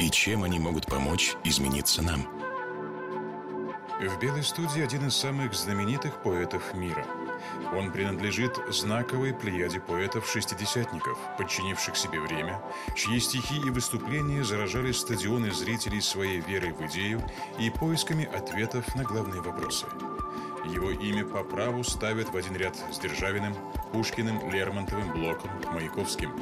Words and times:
и 0.00 0.10
чем 0.10 0.44
они 0.44 0.58
могут 0.58 0.86
помочь 0.86 1.36
измениться 1.44 2.02
нам. 2.02 2.26
В 4.00 4.18
«Белой 4.18 4.42
студии» 4.42 4.82
один 4.82 5.06
из 5.06 5.14
самых 5.14 5.52
знаменитых 5.52 6.22
поэтов 6.22 6.72
мира. 6.72 7.04
Он 7.74 7.92
принадлежит 7.92 8.58
знаковой 8.70 9.34
плеяде 9.34 9.78
поэтов-шестидесятников, 9.80 11.18
подчинивших 11.36 11.96
себе 11.96 12.18
время, 12.18 12.62
чьи 12.96 13.20
стихи 13.20 13.58
и 13.58 13.70
выступления 13.70 14.42
заражали 14.42 14.92
стадионы 14.92 15.52
зрителей 15.52 16.00
своей 16.00 16.40
верой 16.40 16.72
в 16.72 16.80
идею 16.86 17.20
и 17.58 17.68
поисками 17.68 18.24
ответов 18.24 18.94
на 18.94 19.04
главные 19.04 19.42
вопросы– 19.42 19.84
его 20.64 20.90
имя 20.90 21.24
по 21.24 21.42
праву 21.42 21.82
ставят 21.84 22.30
в 22.30 22.36
один 22.36 22.56
ряд 22.56 22.76
с 22.90 22.98
Державиным, 22.98 23.54
Пушкиным, 23.92 24.50
Лермонтовым, 24.50 25.12
Блоком, 25.12 25.50
Маяковским. 25.72 26.32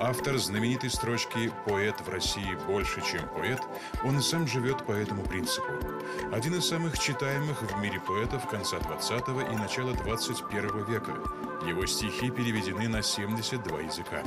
Автор 0.00 0.38
знаменитой 0.38 0.90
строчки 0.90 1.52
«Поэт 1.66 2.00
в 2.00 2.08
России 2.08 2.56
больше, 2.66 3.02
чем 3.02 3.28
поэт», 3.28 3.60
он 4.04 4.18
и 4.18 4.22
сам 4.22 4.46
живет 4.46 4.84
по 4.86 4.92
этому 4.92 5.22
принципу. 5.24 5.72
Один 6.32 6.54
из 6.54 6.66
самых 6.66 6.98
читаемых 6.98 7.62
в 7.62 7.80
мире 7.80 8.00
поэтов 8.00 8.48
конца 8.48 8.78
20 8.78 9.28
и 9.52 9.56
начала 9.56 9.92
21 9.92 10.84
века. 10.84 11.12
Его 11.66 11.86
стихи 11.86 12.30
переведены 12.30 12.88
на 12.88 13.02
72 13.02 13.80
языка. 13.80 14.22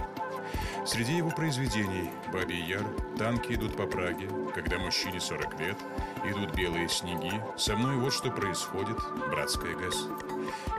Среди 0.85 1.17
его 1.17 1.29
произведений 1.29 2.09
«Бабий 2.33 2.61
Яр», 2.61 2.83
«Танки 3.17 3.53
идут 3.53 3.75
по 3.75 3.85
Праге», 3.85 4.29
«Когда 4.55 4.79
мужчине 4.79 5.19
40 5.19 5.59
лет», 5.59 5.77
«Идут 6.25 6.55
белые 6.55 6.89
снеги», 6.89 7.31
«Со 7.57 7.75
мной 7.75 7.97
вот 7.97 8.13
что 8.13 8.31
происходит», 8.31 8.97
«Братская 9.29 9.75
ГЭС». 9.75 10.07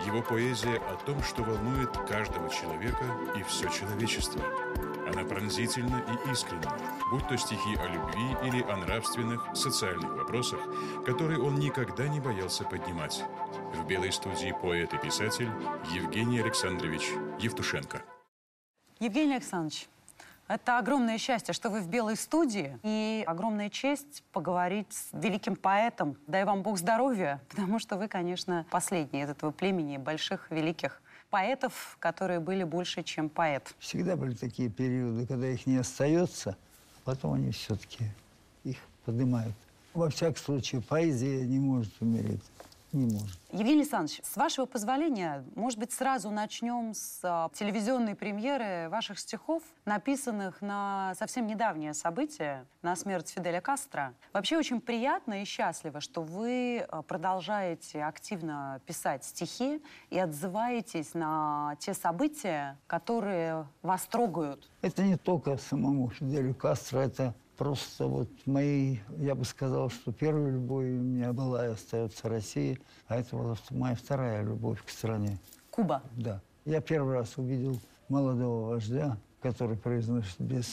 Его 0.06 0.22
поэзия 0.22 0.76
о 0.90 0.96
том, 1.04 1.22
что 1.22 1.42
волнует 1.42 1.90
каждого 2.08 2.48
человека 2.50 3.04
и 3.36 3.42
все 3.42 3.68
человечество. 3.68 4.42
Она 5.12 5.24
пронзительна 5.24 6.02
и 6.08 6.32
искренна, 6.32 6.76
будь 7.10 7.26
то 7.28 7.36
стихи 7.36 7.76
о 7.76 7.86
любви 7.86 8.36
или 8.44 8.62
о 8.62 8.76
нравственных, 8.76 9.44
социальных 9.54 10.12
вопросах, 10.14 10.60
которые 11.04 11.40
он 11.40 11.56
никогда 11.56 12.08
не 12.08 12.20
боялся 12.20 12.64
поднимать. 12.64 13.22
В 13.74 13.86
белой 13.86 14.12
студии 14.12 14.54
поэт 14.62 14.94
и 14.94 14.98
писатель 14.98 15.50
Евгений 15.92 16.40
Александрович 16.40 17.10
Евтушенко. 17.38 18.02
Евгений 19.00 19.36
Александрович, 19.36 19.88
это 20.46 20.78
огромное 20.78 21.16
счастье, 21.16 21.54
что 21.54 21.70
вы 21.70 21.80
в 21.80 21.88
белой 21.88 22.16
студии. 22.16 22.78
И 22.82 23.24
огромная 23.26 23.70
честь 23.70 24.22
поговорить 24.30 24.92
с 24.92 25.08
великим 25.14 25.56
поэтом. 25.56 26.18
Дай 26.26 26.44
вам 26.44 26.62
Бог 26.62 26.76
здоровья, 26.76 27.40
потому 27.48 27.78
что 27.78 27.96
вы, 27.96 28.08
конечно, 28.08 28.66
последний 28.70 29.22
из 29.22 29.30
этого 29.30 29.52
племени 29.52 29.96
больших, 29.96 30.50
великих 30.50 31.00
поэтов, 31.30 31.96
которые 31.98 32.40
были 32.40 32.62
больше, 32.62 33.02
чем 33.02 33.30
поэт. 33.30 33.74
Всегда 33.78 34.16
были 34.16 34.34
такие 34.34 34.68
периоды, 34.68 35.26
когда 35.26 35.48
их 35.48 35.66
не 35.66 35.78
остается, 35.78 36.50
а 36.50 37.00
потом 37.06 37.32
они 37.32 37.52
все-таки 37.52 38.04
их 38.64 38.76
поднимают. 39.06 39.54
Во 39.94 40.10
всяком 40.10 40.36
случае, 40.36 40.82
поэзия 40.82 41.46
не 41.46 41.58
может 41.58 41.92
умереть 42.00 42.42
не 42.92 43.06
может. 43.12 43.38
Евгений 43.52 43.80
Александрович, 43.80 44.20
с 44.22 44.36
вашего 44.36 44.66
позволения, 44.66 45.44
может 45.54 45.78
быть, 45.78 45.92
сразу 45.92 46.30
начнем 46.30 46.94
с 46.94 47.20
а, 47.22 47.50
телевизионной 47.54 48.14
премьеры 48.14 48.88
ваших 48.88 49.18
стихов, 49.18 49.62
написанных 49.84 50.60
на 50.60 51.14
совсем 51.18 51.46
недавнее 51.46 51.94
событие, 51.94 52.66
на 52.82 52.94
смерть 52.96 53.28
Фиделя 53.28 53.60
Кастро. 53.60 54.14
Вообще 54.32 54.56
очень 54.56 54.80
приятно 54.80 55.42
и 55.42 55.44
счастливо, 55.44 56.00
что 56.00 56.22
вы 56.22 56.86
а, 56.88 57.02
продолжаете 57.02 58.04
активно 58.04 58.80
писать 58.86 59.24
стихи 59.24 59.82
и 60.10 60.18
отзываетесь 60.18 61.14
на 61.14 61.76
те 61.80 61.94
события, 61.94 62.78
которые 62.86 63.66
вас 63.82 64.02
трогают. 64.02 64.70
Это 64.82 65.02
не 65.02 65.16
только 65.16 65.56
самому 65.56 66.10
Фиделю 66.10 66.54
Кастро, 66.54 67.00
это 67.00 67.34
Просто 67.60 68.06
вот 68.06 68.30
мои, 68.46 69.00
я 69.18 69.34
бы 69.34 69.44
сказал, 69.44 69.90
что 69.90 70.12
первая 70.12 70.50
любовь 70.50 70.86
у 70.86 71.02
меня 71.02 71.34
была 71.34 71.66
и 71.66 71.72
остается 71.72 72.26
Россия, 72.26 72.78
а 73.06 73.18
это 73.18 73.36
была 73.36 73.54
моя 73.68 73.94
вторая 73.94 74.42
любовь 74.42 74.82
к 74.82 74.88
стране. 74.88 75.38
Куба? 75.70 76.02
Да. 76.16 76.40
Я 76.64 76.80
первый 76.80 77.16
раз 77.16 77.36
увидел 77.36 77.78
молодого 78.08 78.70
вождя, 78.70 79.18
который 79.42 79.76
произносит 79.76 80.40
без 80.40 80.72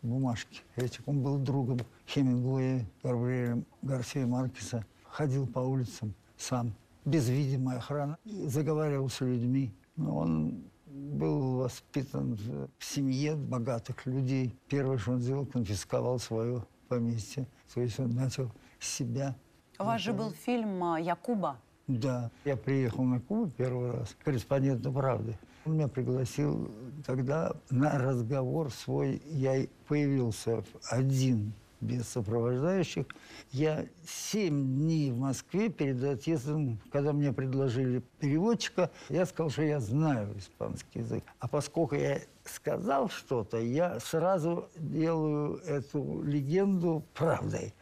бумажки. 0.00 0.60
Этим 0.76 1.02
он 1.06 1.22
был 1.22 1.38
другом 1.38 1.80
Хемингуэя, 2.06 2.86
Габриэля 3.02 3.60
Гарсия 3.82 4.24
Маркеса. 4.24 4.86
Ходил 5.10 5.44
по 5.44 5.58
улицам 5.58 6.14
сам, 6.36 6.72
без 7.04 7.28
видимой 7.28 7.78
охраны, 7.78 8.16
заговаривал 8.24 9.08
с 9.08 9.20
людьми. 9.22 9.74
Но 9.96 10.18
он 10.18 10.62
был 10.98 11.58
воспитан 11.58 12.34
в 12.34 12.84
семье 12.84 13.36
богатых 13.36 14.06
людей. 14.06 14.54
Первое, 14.68 14.98
что 14.98 15.12
он 15.12 15.20
сделал, 15.20 15.46
конфисковал 15.46 16.18
свое 16.18 16.64
поместье. 16.88 17.46
То 17.72 17.80
есть 17.80 17.98
он 18.00 18.10
начал 18.10 18.50
себя. 18.80 19.36
У 19.78 19.84
вас 19.84 20.00
же 20.00 20.12
был 20.12 20.30
фильм 20.30 20.82
а, 20.82 21.00
«Якуба». 21.00 21.58
Да. 21.86 22.30
Я 22.44 22.56
приехал 22.56 23.04
на 23.04 23.20
Кубу 23.20 23.50
первый 23.50 23.92
раз, 23.92 24.14
корреспондент 24.22 24.82
«Правды». 24.92 25.38
Он 25.64 25.74
меня 25.74 25.88
пригласил 25.88 26.70
тогда 27.06 27.52
на 27.70 27.98
разговор 27.98 28.70
свой. 28.70 29.22
Я 29.26 29.66
появился 29.86 30.64
один 30.90 31.54
без 31.80 32.08
сопровождающих. 32.08 33.06
Я 33.52 33.86
семь 34.06 34.76
дней 34.76 35.10
в 35.12 35.18
Москве 35.18 35.68
перед 35.68 36.02
отъездом, 36.02 36.80
когда 36.90 37.12
мне 37.12 37.32
предложили 37.32 38.02
переводчика, 38.18 38.90
я 39.08 39.26
сказал, 39.26 39.50
что 39.50 39.62
я 39.62 39.80
знаю 39.80 40.36
испанский 40.38 41.00
язык. 41.00 41.24
А 41.38 41.48
поскольку 41.48 41.94
я 41.94 42.20
сказал 42.44 43.08
что-то, 43.08 43.58
я 43.58 44.00
сразу 44.00 44.68
делаю 44.76 45.56
эту 45.66 46.22
легенду 46.22 47.04
правдой, 47.14 47.74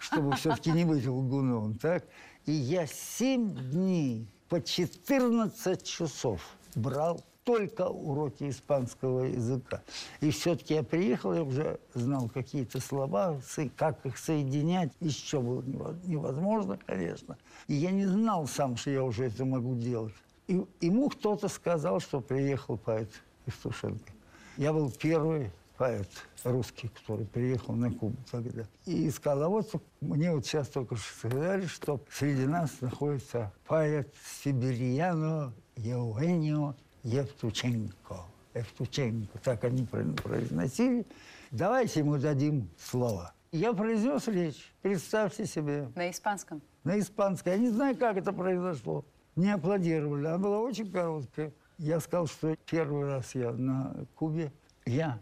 чтобы 0.00 0.34
все-таки 0.36 0.70
не 0.70 0.84
быть 0.84 1.06
лгуном, 1.06 1.74
так? 1.74 2.04
И 2.46 2.52
я 2.52 2.86
семь 2.86 3.54
дней 3.70 4.28
по 4.48 4.60
14 4.60 5.82
часов 5.82 6.40
брал 6.74 7.22
только 7.44 7.88
уроки 7.88 8.48
испанского 8.48 9.24
языка. 9.24 9.82
И 10.20 10.30
все-таки 10.30 10.74
я 10.74 10.82
приехал, 10.82 11.34
я 11.34 11.42
уже 11.42 11.80
знал 11.94 12.28
какие-то 12.28 12.80
слова, 12.80 13.40
как 13.76 14.04
их 14.06 14.18
соединять, 14.18 14.92
еще 15.00 15.40
было 15.40 15.96
невозможно, 16.04 16.78
конечно. 16.86 17.36
И 17.68 17.74
я 17.74 17.90
не 17.90 18.06
знал 18.06 18.46
сам, 18.46 18.76
что 18.76 18.90
я 18.90 19.02
уже 19.02 19.24
это 19.24 19.44
могу 19.44 19.74
делать. 19.74 20.14
И 20.48 20.64
ему 20.80 21.08
кто-то 21.08 21.48
сказал, 21.48 22.00
что 22.00 22.20
приехал 22.20 22.76
поэт 22.76 23.10
Евтушенко. 23.46 24.12
Я 24.56 24.72
был 24.72 24.90
первый 24.90 25.50
поэт 25.78 26.08
русский, 26.44 26.88
который 26.88 27.26
приехал 27.26 27.74
на 27.74 27.90
Кубу 27.90 28.16
тогда. 28.30 28.64
И 28.86 29.10
сказал, 29.10 29.44
а 29.44 29.48
вот 29.48 29.82
мне 30.00 30.32
вот 30.32 30.46
сейчас 30.46 30.68
только 30.68 30.96
что 30.96 31.28
сказали, 31.28 31.66
что 31.66 32.00
среди 32.10 32.46
нас 32.46 32.70
находится 32.80 33.52
поэт 33.66 34.12
Сибирьяно 34.42 35.52
Евгенио 35.76 36.76
Евтученко. 37.02 38.16
Евтученко, 38.54 39.38
так 39.42 39.64
они 39.64 39.84
произносили. 39.84 41.04
Давайте 41.50 42.00
ему 42.00 42.16
дадим 42.18 42.68
слово. 42.78 43.32
Я 43.50 43.72
произнес 43.72 44.28
речь. 44.28 44.72
Представьте 44.82 45.46
себе. 45.46 45.88
На 45.94 46.10
испанском? 46.10 46.62
На 46.84 46.98
испанском. 46.98 47.52
Я 47.52 47.58
не 47.58 47.70
знаю, 47.70 47.96
как 47.96 48.16
это 48.16 48.32
произошло. 48.32 49.04
Мне 49.34 49.54
аплодировали. 49.54 50.26
Она 50.26 50.38
была 50.38 50.60
очень 50.60 50.90
короткая. 50.90 51.52
Я 51.78 51.98
сказал, 52.00 52.26
что 52.26 52.56
первый 52.66 53.04
раз 53.06 53.34
я 53.34 53.52
на 53.52 54.06
Кубе. 54.14 54.52
Я, 54.86 55.18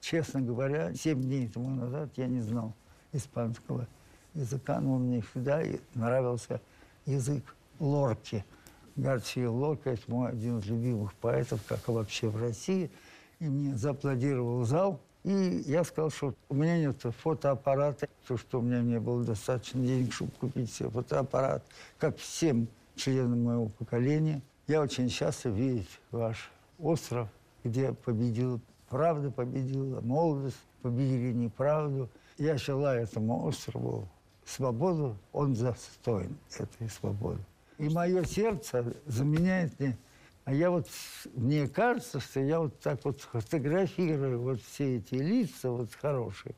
честно 0.00 0.40
говоря, 0.40 0.94
семь 0.94 1.22
дней 1.22 1.48
тому 1.48 1.70
назад 1.70 2.10
я 2.16 2.26
не 2.26 2.40
знал 2.40 2.74
испанского 3.12 3.86
языка, 4.34 4.80
но 4.80 4.98
мне 4.98 5.20
всегда 5.20 5.62
нравился 5.94 6.60
язык 7.04 7.44
лорки– 7.78 8.44
Гарсия 8.98 9.48
Лорка, 9.48 9.90
это 9.90 10.02
мой 10.08 10.30
один 10.30 10.58
из 10.58 10.66
любимых 10.66 11.14
поэтов, 11.14 11.60
как 11.68 11.88
и 11.88 11.92
вообще 11.92 12.28
в 12.28 12.36
России. 12.36 12.90
И 13.38 13.44
мне 13.44 13.76
зааплодировал 13.76 14.64
зал. 14.64 15.00
И 15.22 15.62
я 15.66 15.84
сказал, 15.84 16.10
что 16.10 16.34
у 16.48 16.54
меня 16.54 16.78
нет 16.78 16.96
фотоаппарата, 17.22 18.08
то, 18.26 18.36
что 18.36 18.58
у 18.58 18.62
меня 18.62 18.82
не 18.82 18.98
было 18.98 19.22
достаточно 19.22 19.80
денег, 19.80 20.12
чтобы 20.12 20.32
купить 20.32 20.72
себе 20.72 20.90
фотоаппарат, 20.90 21.64
как 21.98 22.16
всем 22.18 22.66
членам 22.96 23.44
моего 23.44 23.66
поколения. 23.68 24.42
Я 24.66 24.80
очень 24.82 25.08
счастлив 25.08 25.54
видеть 25.54 26.00
ваш 26.10 26.50
остров, 26.80 27.28
где 27.62 27.92
победила 27.92 28.58
правда, 28.88 29.30
победила 29.30 30.00
молодость, 30.00 30.58
победили 30.82 31.32
неправду. 31.32 32.08
Я 32.36 32.56
желаю 32.58 33.04
этому 33.04 33.44
острову 33.44 34.08
свободу, 34.44 35.16
он 35.32 35.54
застоин 35.54 36.36
этой 36.58 36.88
свободы. 36.88 37.40
И 37.78 37.88
мое 37.88 38.24
сердце 38.24 38.92
заменяет 39.06 39.78
мне. 39.78 39.96
А 40.44 40.52
я 40.52 40.70
вот, 40.70 40.88
мне 41.34 41.68
кажется, 41.68 42.20
что 42.20 42.40
я 42.40 42.60
вот 42.60 42.80
так 42.80 43.04
вот 43.04 43.20
фотографирую 43.20 44.40
вот 44.40 44.60
все 44.62 44.96
эти 44.96 45.14
лица 45.14 45.70
вот 45.70 45.92
хорошие, 45.92 46.54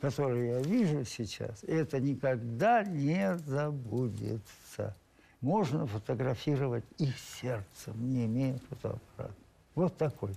которые 0.00 0.50
я 0.50 0.60
вижу 0.60 1.04
сейчас. 1.04 1.64
И 1.64 1.72
это 1.72 1.98
никогда 1.98 2.84
не 2.84 3.36
забудется. 3.38 4.94
Можно 5.40 5.86
фотографировать 5.86 6.84
их 6.98 7.18
сердцем, 7.18 8.10
не 8.12 8.26
имея 8.26 8.60
фотоаппарата. 8.68 9.34
Вот 9.74 9.96
такой. 9.96 10.34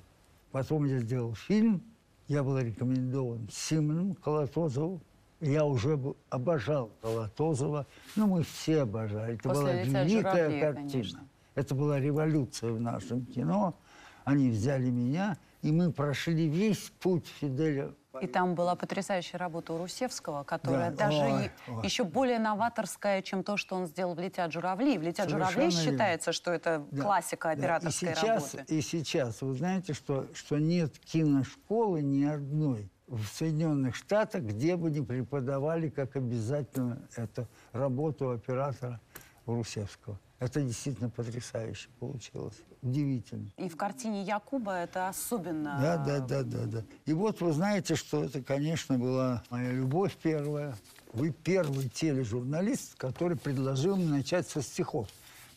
Потом 0.52 0.86
я 0.86 1.00
сделал 1.00 1.36
фильм, 1.36 1.84
я 2.28 2.44
был 2.44 2.58
рекомендован 2.58 3.48
Симоном 3.52 4.16
Колотозову. 4.16 5.02
Я 5.42 5.66
уже 5.66 6.00
обожал 6.30 6.92
Колотозова. 7.02 7.86
Ну, 8.16 8.28
мы 8.28 8.44
все 8.44 8.82
обожали. 8.82 9.36
Это 9.36 9.50
После 9.50 9.62
была 9.64 9.74
«Лица 9.74 10.04
великая 10.04 10.32
журавлей», 10.50 10.62
картина. 10.62 10.90
конечно. 10.92 11.28
Это 11.56 11.76
была 11.76 12.00
революция 12.00 12.72
в 12.72 12.80
нашем 12.80 13.26
кино. 13.26 13.76
Они 14.24 14.50
взяли 14.50 14.90
меня, 14.90 15.38
и 15.62 15.72
мы 15.72 15.92
прошли 15.92 16.48
весь 16.48 16.92
путь 17.00 17.28
Фиделя. 17.40 17.92
И 18.22 18.28
там 18.28 18.56
была 18.56 18.76
потрясающая 18.76 19.38
работа 19.38 19.74
у 19.74 19.78
Русевского, 19.78 20.44
которая 20.44 20.90
Да, 20.90 21.10
даже 21.10 21.18
ой, 21.18 21.52
ой. 21.68 21.84
еще 21.86 22.06
более 22.06 22.40
новаторская, 22.40 23.22
чем 23.22 23.44
то, 23.44 23.58
что 23.58 23.76
он 23.76 23.88
сделал 23.88 24.16
в 24.16 24.20
«Летят 24.20 24.54
журавли». 24.54 24.98
В 24.98 25.02
«Летят 25.02 25.30
Совершенно 25.30 25.52
журавли» 25.52 25.76
верно. 25.76 25.92
считается, 25.92 26.32
что 26.32 26.52
это 26.52 26.86
Да, 26.92 27.04
классика 27.04 27.50
да. 27.50 27.54
операторской 27.56 28.10
и 28.12 28.16
сейчас, 28.16 28.54
работы. 28.54 28.74
И 28.76 28.82
сейчас, 28.82 29.42
вы 29.42 29.54
знаете, 29.54 29.94
что, 29.94 30.28
что 30.34 30.58
нет 30.60 30.98
киношколы 31.00 32.02
ни 32.02 32.24
одной 32.24 32.90
в 33.08 33.26
Соединенных 33.26 33.96
Штатах, 33.96 34.44
где 34.44 34.76
бы 34.76 34.90
не 34.90 35.02
преподавали 35.02 35.90
как 35.90 36.16
обязательно 36.16 37.02
эту 37.16 37.48
работу 37.72 38.32
оператора 38.32 39.00
Русевского. 39.46 40.20
Это 40.40 40.62
действительно 40.62 41.10
потрясающе 41.10 41.88
получилось. 42.00 42.58
Удивительно. 42.82 43.50
И 43.58 43.70
в 43.70 43.78
картине 43.78 44.24
Якуба 44.24 44.74
это 44.74 45.08
особенно... 45.08 45.78
Да, 45.82 45.98
да, 45.98 46.20
да, 46.20 46.44
да, 46.44 46.66
да. 46.66 46.84
И 47.06 47.14
вот 47.14 47.42
вы 47.42 47.54
знаете, 47.54 47.96
что 47.96 48.24
это, 48.24 48.44
конечно, 48.44 48.98
была 48.98 49.44
моя 49.50 49.72
любовь 49.72 50.16
первая. 50.22 50.76
Вы 51.14 51.32
первый 51.32 51.90
тележурналист, 51.90 52.96
который 52.96 53.38
предложил 53.38 53.96
мне 53.96 54.10
начать 54.10 54.48
со 54.48 54.62
стихов. 54.62 55.08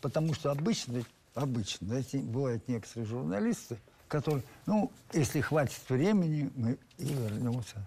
Потому 0.01 0.33
что 0.33 0.53
обычно, 0.53 1.03
обычно, 1.35 1.89
знаете, 1.89 2.21
бывают 2.21 2.69
некоторые 2.69 3.07
журналисты, 3.07 3.79
которые, 4.09 4.43
ну, 4.67 4.91
если 5.13 5.41
хватит 5.41 5.81
времени, 5.89 6.51
мы 6.57 6.79
и 6.97 7.05
вернемся 7.05 7.87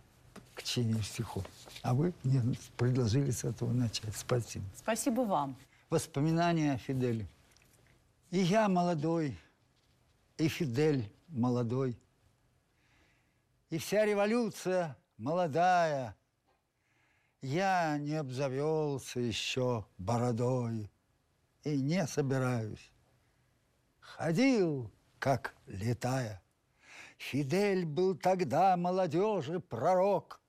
к 0.55 0.63
чтению 0.63 1.01
стихов. 1.01 1.43
А 1.81 1.93
вы 1.93 2.13
мне 2.23 2.41
предложили 2.77 3.31
с 3.31 3.43
этого 3.43 3.71
начать. 3.71 4.15
Спасибо. 4.15 4.63
Спасибо 4.77 5.21
вам. 5.21 5.55
Воспоминания 5.89 6.73
о 6.73 6.77
Фиделе. 6.77 7.27
И 8.29 8.39
я 8.39 8.69
молодой, 8.69 9.37
и 10.37 10.47
Фидель 10.47 11.09
молодой, 11.27 11.97
и 13.69 13.77
вся 13.77 14.05
революция 14.05 14.97
молодая. 15.17 16.15
Я 17.41 17.97
не 17.97 18.15
обзавелся 18.15 19.19
еще 19.19 19.85
бородой 19.97 20.89
и 21.63 21.81
не 21.81 22.05
собираюсь. 22.05 22.91
Ходил, 23.99 24.91
как 25.21 25.53
летая. 25.67 26.41
Фидель 27.19 27.85
был 27.85 28.17
тогда 28.17 28.75
молодежи 28.75 29.59
пророк, 29.59 30.41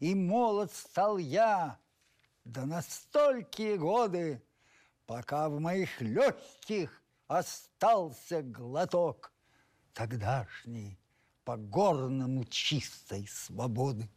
и 0.00 0.14
молод 0.14 0.70
стал 0.70 1.16
я, 1.16 1.78
да 2.44 2.66
на 2.66 2.82
столькие 2.82 3.78
годы, 3.78 4.42
пока 5.06 5.48
в 5.48 5.58
моих 5.60 6.02
легких 6.02 7.02
остался 7.26 8.42
глоток 8.42 9.32
тогдашней 9.94 11.00
по-горному 11.44 12.44
чистой 12.44 13.26
свободы. 13.26 14.10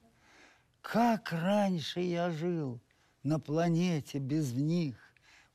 Как 0.81 1.31
раньше 1.31 2.01
я 2.01 2.31
жил 2.31 2.81
на 3.23 3.39
планете 3.39 4.19
без 4.19 4.51
них, 4.51 4.97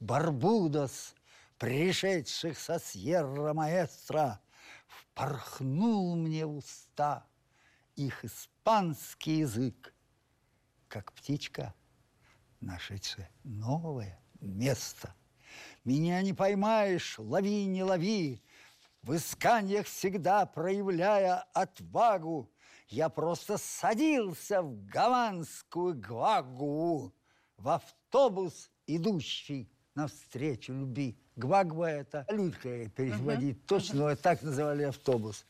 Барбудос, 0.01 1.15
пришедших 1.59 2.59
со 2.59 2.79
Сьерра-Маэстро, 2.79 4.39
Впорхнул 4.87 6.17
мне 6.17 6.47
в 6.47 6.57
уста 6.57 7.27
их 7.97 8.25
испанский 8.25 9.39
язык, 9.39 9.95
Как 10.89 11.13
птичка, 11.13 11.75
нашедшая 12.61 13.31
новое 13.43 14.21
место. 14.41 15.15
Меня 15.85 16.23
не 16.23 16.33
поймаешь, 16.33 17.19
лови, 17.19 17.65
не 17.67 17.83
лови, 17.83 18.43
В 19.03 19.17
исканиях 19.17 19.87
всегда 19.87 20.47
проявляя 20.47 21.43
отвагу, 21.53 22.53
Я 22.89 23.09
просто 23.09 23.57
садился 23.57 24.63
в 24.63 24.85
гаванскую 24.87 25.95
гвагу, 25.95 27.15
В 27.57 27.69
автобус, 27.69 28.71
идущий 28.87 29.71
навстречу 29.97 30.73
любви. 30.73 31.17
Гвагва– 31.37 31.91
это 31.91 32.25
людка 32.31 32.89
переводить, 32.91 33.67
точно 33.67 34.15
так 34.17 34.43
называли 34.43 34.85
автобус. 34.85 35.45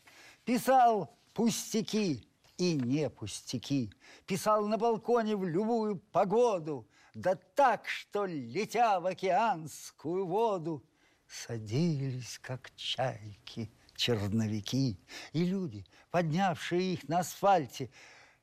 Писал 0.44 1.14
пустяки 1.34 2.26
и 2.56 2.74
не 2.74 3.10
пустяки. 3.10 3.92
Писал 4.26 4.66
на 4.68 4.78
балконе 4.78 5.36
в 5.36 5.44
любую 5.44 5.96
погоду, 5.96 6.88
да 7.14 7.34
так, 7.54 7.88
что, 7.88 8.24
летя 8.24 9.00
в 9.00 9.06
океанскую 9.06 10.26
воду, 10.26 10.84
садились, 11.26 12.38
как 12.40 12.74
чайки, 12.76 13.70
черновики. 13.94 14.98
И 15.32 15.44
люди, 15.44 15.84
поднявшие 16.10 16.94
их 16.94 17.08
на 17.08 17.20
асфальте, 17.20 17.90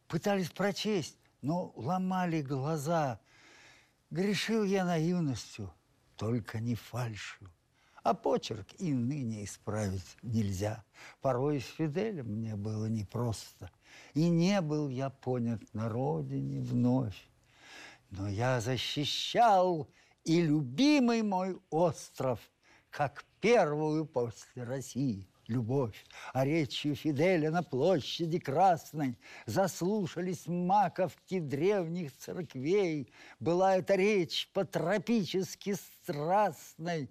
пытались 0.07 0.49
прочесть, 0.49 1.17
но 1.41 1.71
ломали 1.75 2.41
глаза. 2.41 3.19
Грешил 4.09 4.63
я 4.63 4.85
наивностью, 4.85 5.73
только 6.15 6.59
не 6.59 6.75
фальшью. 6.75 7.49
А 8.03 8.13
почерк 8.13 8.67
и 8.79 8.93
ныне 8.93 9.45
исправить 9.45 10.17
нельзя. 10.21 10.83
Порой 11.21 11.61
с 11.61 11.65
Фиделем 11.65 12.27
мне 12.27 12.55
было 12.55 12.87
непросто. 12.87 13.71
И 14.13 14.29
не 14.29 14.59
был 14.61 14.89
я 14.89 15.09
понят 15.09 15.61
на 15.73 15.87
родине 15.87 16.59
вновь. 16.59 17.27
Но 18.09 18.27
я 18.27 18.59
защищал 18.59 19.89
и 20.25 20.41
любимый 20.41 21.23
мой 21.23 21.57
остров, 21.69 22.39
как 22.89 23.25
первую 23.39 24.05
после 24.05 24.63
России 24.63 25.27
любовь. 25.47 26.05
А 26.33 26.45
речью 26.45 26.95
Фиделя 26.95 27.51
на 27.51 27.63
площади 27.63 28.39
Красной 28.39 29.17
заслушались 29.45 30.47
маковки 30.47 31.39
древних 31.39 32.15
церквей. 32.17 33.11
Была 33.39 33.77
эта 33.77 33.95
речь 33.95 34.49
по-тропически 34.53 35.73
страстной, 35.73 37.09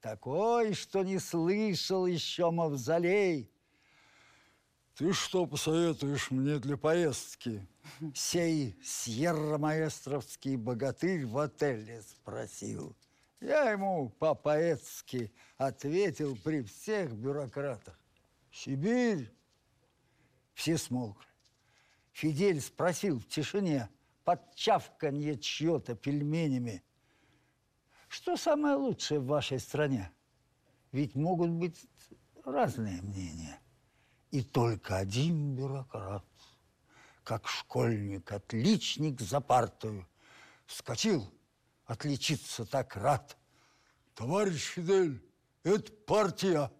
такой, 0.00 0.74
что 0.74 1.02
не 1.02 1.18
слышал 1.18 2.06
еще 2.06 2.50
мавзолей. 2.50 3.50
Ты 4.96 5.12
что 5.12 5.46
посоветуешь 5.46 6.30
мне 6.30 6.58
для 6.58 6.78
поездки? 6.78 7.66
Сей 8.14 8.78
сьерро-маэстровский 8.82 10.56
богатырь 10.56 11.26
в 11.26 11.36
отеле 11.38 12.00
спросил. 12.02 12.96
Я 13.40 13.70
ему 13.70 14.08
по-поэтски 14.08 15.32
ответил 15.58 16.36
при 16.42 16.62
всех 16.62 17.12
бюрократах. 17.12 17.98
Сибирь. 18.50 19.30
Все 20.54 20.78
смолкли. 20.78 21.26
Фидель 22.12 22.62
спросил 22.62 23.20
в 23.20 23.28
тишине 23.28 23.90
под 24.24 24.54
чавканье 24.54 25.38
чье-то 25.38 25.94
пельменями. 25.94 26.82
Что 28.08 28.38
самое 28.38 28.76
лучшее 28.76 29.20
в 29.20 29.26
вашей 29.26 29.60
стране? 29.60 30.10
Ведь 30.92 31.14
могут 31.14 31.50
быть 31.50 31.86
разные 32.42 33.02
мнения. 33.02 33.60
И 34.30 34.42
только 34.42 34.96
один 34.96 35.54
бюрократ, 35.54 36.24
как 37.22 37.46
школьник-отличник 37.46 39.20
за 39.20 39.42
партою, 39.42 40.08
вскочил, 40.64 41.30
отличиться 41.86 42.64
так 42.64 42.96
рад. 42.96 43.36
Товарищ 44.14 44.74
Фидель, 44.74 45.22
это 45.62 45.92
партия. 45.92 46.70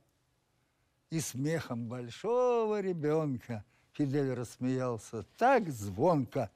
И 1.11 1.21
смехом 1.21 1.87
большого 1.87 2.81
ребенка 2.81 3.65
Фидель 3.93 4.35
рассмеялся 4.35 5.23
так 5.39 5.71
звонко, 5.71 6.51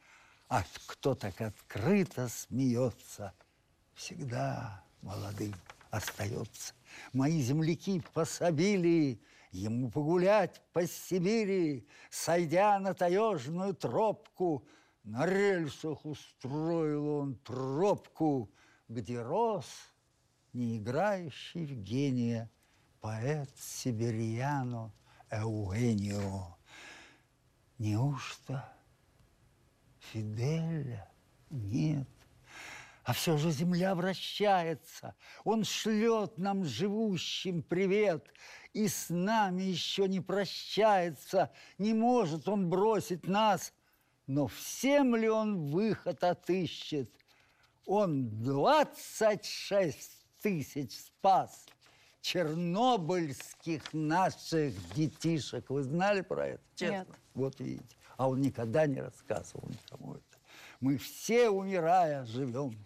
а 0.48 0.64
кто 0.86 1.14
так 1.14 1.40
открыто 1.40 2.28
смеется, 2.28 3.32
всегда 3.94 4.82
молодым 5.02 5.54
остается. 5.90 6.74
Мои 7.12 7.40
земляки 7.40 8.02
пособили 8.12 9.20
ему 9.52 9.90
погулять 9.90 10.60
по 10.72 10.86
Сибири, 10.86 11.86
сойдя 12.10 12.78
на 12.80 12.94
таежную 12.94 13.74
тропку, 13.74 14.66
На 15.10 15.26
рельсах 15.26 16.06
устроил 16.06 17.08
он 17.08 17.34
тропку, 17.34 18.48
где 18.88 19.20
рос 19.20 19.66
не 20.52 20.78
играющий 20.78 21.66
в 21.66 21.72
гения 21.82 22.48
поэт 23.00 23.50
Сибирьяно 23.58 24.92
Эугенио. 25.28 26.56
Неужто 27.78 28.72
Фиделя 29.98 31.10
нет? 31.50 32.06
А 33.02 33.12
все 33.12 33.36
же 33.36 33.50
земля 33.50 33.96
вращается. 33.96 35.16
Он 35.42 35.64
шлет 35.64 36.38
нам 36.38 36.64
живущим 36.64 37.64
привет. 37.64 38.28
И 38.74 38.86
с 38.86 39.06
нами 39.08 39.64
еще 39.64 40.06
не 40.06 40.20
прощается. 40.20 41.50
Не 41.78 41.94
может 41.94 42.48
он 42.48 42.70
бросить 42.70 43.26
нас. 43.26 43.72
Но 44.32 44.46
всем 44.46 45.16
ли 45.16 45.28
он 45.28 45.72
выход 45.72 46.22
отыщет? 46.22 47.10
Он 47.84 48.28
двадцать 48.44 49.44
шесть 49.44 50.24
тысяч 50.40 50.96
спас 50.96 51.66
чернобыльских 52.20 53.92
наших 53.92 54.72
детишек. 54.94 55.68
Вы 55.68 55.82
знали 55.82 56.20
про 56.20 56.46
это? 56.46 56.62
Честно? 56.76 56.96
Нет. 56.98 57.08
Вот 57.34 57.58
видите. 57.58 57.96
А 58.18 58.28
он 58.28 58.40
никогда 58.40 58.86
не 58.86 59.00
рассказывал 59.00 59.68
никому 59.68 60.14
это. 60.14 60.38
Мы 60.78 60.96
все, 60.96 61.50
умирая, 61.50 62.24
живем 62.24 62.78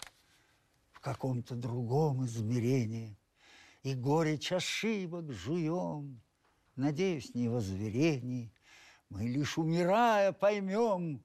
в 0.92 1.00
каком-то 1.00 1.54
другом 1.56 2.24
измерении. 2.24 3.18
И 3.82 3.92
горечь 3.92 4.50
ошибок 4.50 5.30
жуем, 5.30 6.22
надеюсь, 6.74 7.34
не 7.34 7.50
возверений. 7.50 8.50
Мы 9.10 9.24
лишь 9.24 9.58
умирая 9.58 10.32
поймем, 10.32 11.22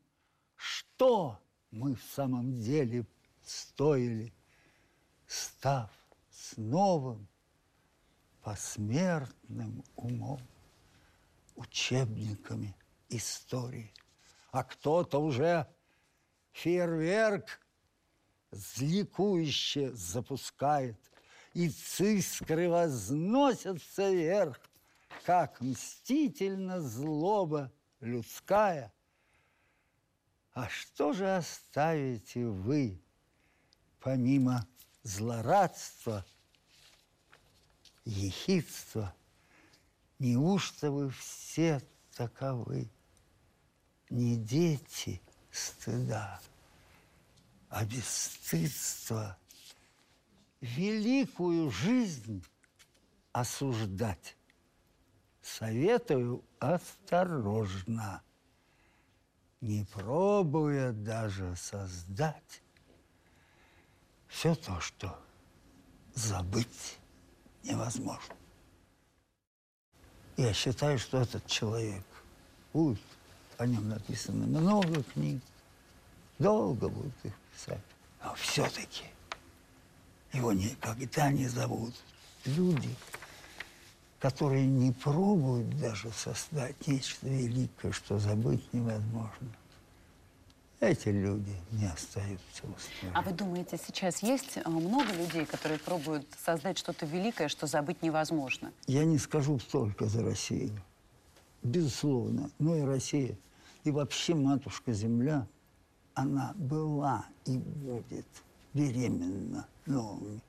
что 0.60 1.40
мы 1.72 1.96
в 1.96 2.04
самом 2.04 2.60
деле 2.60 3.08
стоили, 3.42 4.34
став 5.26 5.90
с 6.30 6.58
новым 6.58 7.30
посмертным 8.42 9.86
умом, 9.96 10.42
учебниками 11.56 12.76
истории. 13.08 13.94
А 14.52 14.66
кто-то 14.66 15.20
уже 15.20 15.66
фейерверк 16.52 17.62
зликующе 18.52 19.94
запускает, 19.94 21.00
и 21.54 21.70
цискры 21.70 22.68
возносятся 22.70 24.12
вверх, 24.12 24.60
как 25.24 25.62
мстительно 25.62 26.82
злоба 26.82 27.72
людская. 28.02 28.92
А 30.60 30.68
что 30.68 31.14
же 31.14 31.38
оставите 31.38 32.46
вы, 32.46 33.02
помимо 34.02 34.68
злорадства, 35.04 36.26
ехидства, 38.04 39.16
неужто 40.20 40.92
вы 40.92 41.12
все 41.12 41.82
таковы? 42.14 42.90
Не 44.10 44.36
дети 44.36 45.22
стыда, 45.50 46.42
а 47.70 47.86
бесстыдство. 47.86 49.38
Великую 50.60 51.72
жизнь 51.72 52.44
осуждать 53.32 54.36
советую 55.42 56.44
осторожно, 56.60 58.22
не 59.62 59.86
пробуя 59.86 60.92
даже 60.92 61.56
создать 61.56 62.62
все 64.28 64.56
то, 64.56 64.80
что 64.80 65.20
забыть 66.16 66.98
невозможно. 67.64 68.36
Я 70.38 70.54
считаю, 70.54 70.98
что 70.98 71.20
этот 71.20 71.46
человек 71.48 72.04
будет, 72.72 73.02
о 73.58 73.66
нем 73.66 73.90
написано 73.90 74.46
много 74.46 75.04
книг, 75.04 75.42
долго 76.38 76.88
будут 76.88 77.14
их 77.24 77.34
писать, 77.54 77.84
но 78.24 78.34
все-таки 78.36 79.06
его 80.32 80.54
никогда 80.54 81.32
не 81.32 81.48
зовут 81.48 81.94
люди, 82.46 82.96
которые 84.20 84.66
не 84.66 84.92
пробуют 84.92 85.70
даже 85.80 86.12
создать 86.12 86.88
нечто 86.88 87.28
великое, 87.28 87.92
что 87.92 88.20
забыть 88.20 88.62
невозможно. 88.74 89.48
Эти 90.82 91.10
люди 91.10 91.54
не 91.72 91.86
остаются 91.88 92.64
в 92.64 92.78
истории. 92.78 93.12
А 93.14 93.22
вы 93.22 93.32
думаете, 93.32 93.78
сейчас 93.78 94.24
есть 94.24 94.58
э, 94.58 94.70
много 94.70 95.12
людей, 95.12 95.46
которые 95.46 95.78
пробуют 95.78 96.26
создать 96.42 96.78
что-то 96.78 97.06
великое, 97.06 97.50
что 97.50 97.68
забыть 97.68 98.02
невозможно? 98.02 98.72
Я 98.88 99.04
не 99.04 99.18
скажу 99.18 99.60
только 99.72 100.06
за 100.06 100.24
Россию. 100.24 100.82
Безусловно, 101.64 102.50
но 102.60 102.78
и 102.78 102.82
Россия. 102.82 103.38
И 103.84 103.92
вообще 103.92 104.36
матушка-земля, 104.36 105.48
она 106.14 106.54
была 106.56 107.26
и 107.46 107.58
будет 107.58 108.28
беременна 108.74 109.68
новыми. 109.86 110.40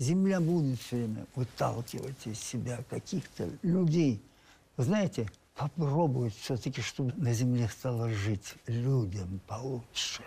Земля 0.00 0.40
будет 0.40 0.80
все 0.80 0.96
время 0.96 1.26
выталкивать 1.36 2.26
из 2.26 2.40
себя 2.40 2.78
каких-то 2.88 3.50
людей. 3.62 4.22
Вы 4.78 4.84
знаете, 4.84 5.28
попробовать 5.54 6.34
все-таки, 6.34 6.80
чтобы 6.80 7.12
на 7.18 7.34
земле 7.34 7.68
стало 7.68 8.08
жить 8.08 8.54
людям 8.66 9.42
получше. 9.46 10.22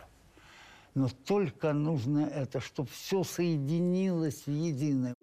Но 0.93 1.09
только 1.25 1.73
нужно 1.73 2.19
это, 2.19 2.59
чтобы 2.59 2.87
все 2.91 3.23
соединилось 3.23 4.43
в 4.45 4.51
единое. 4.51 5.15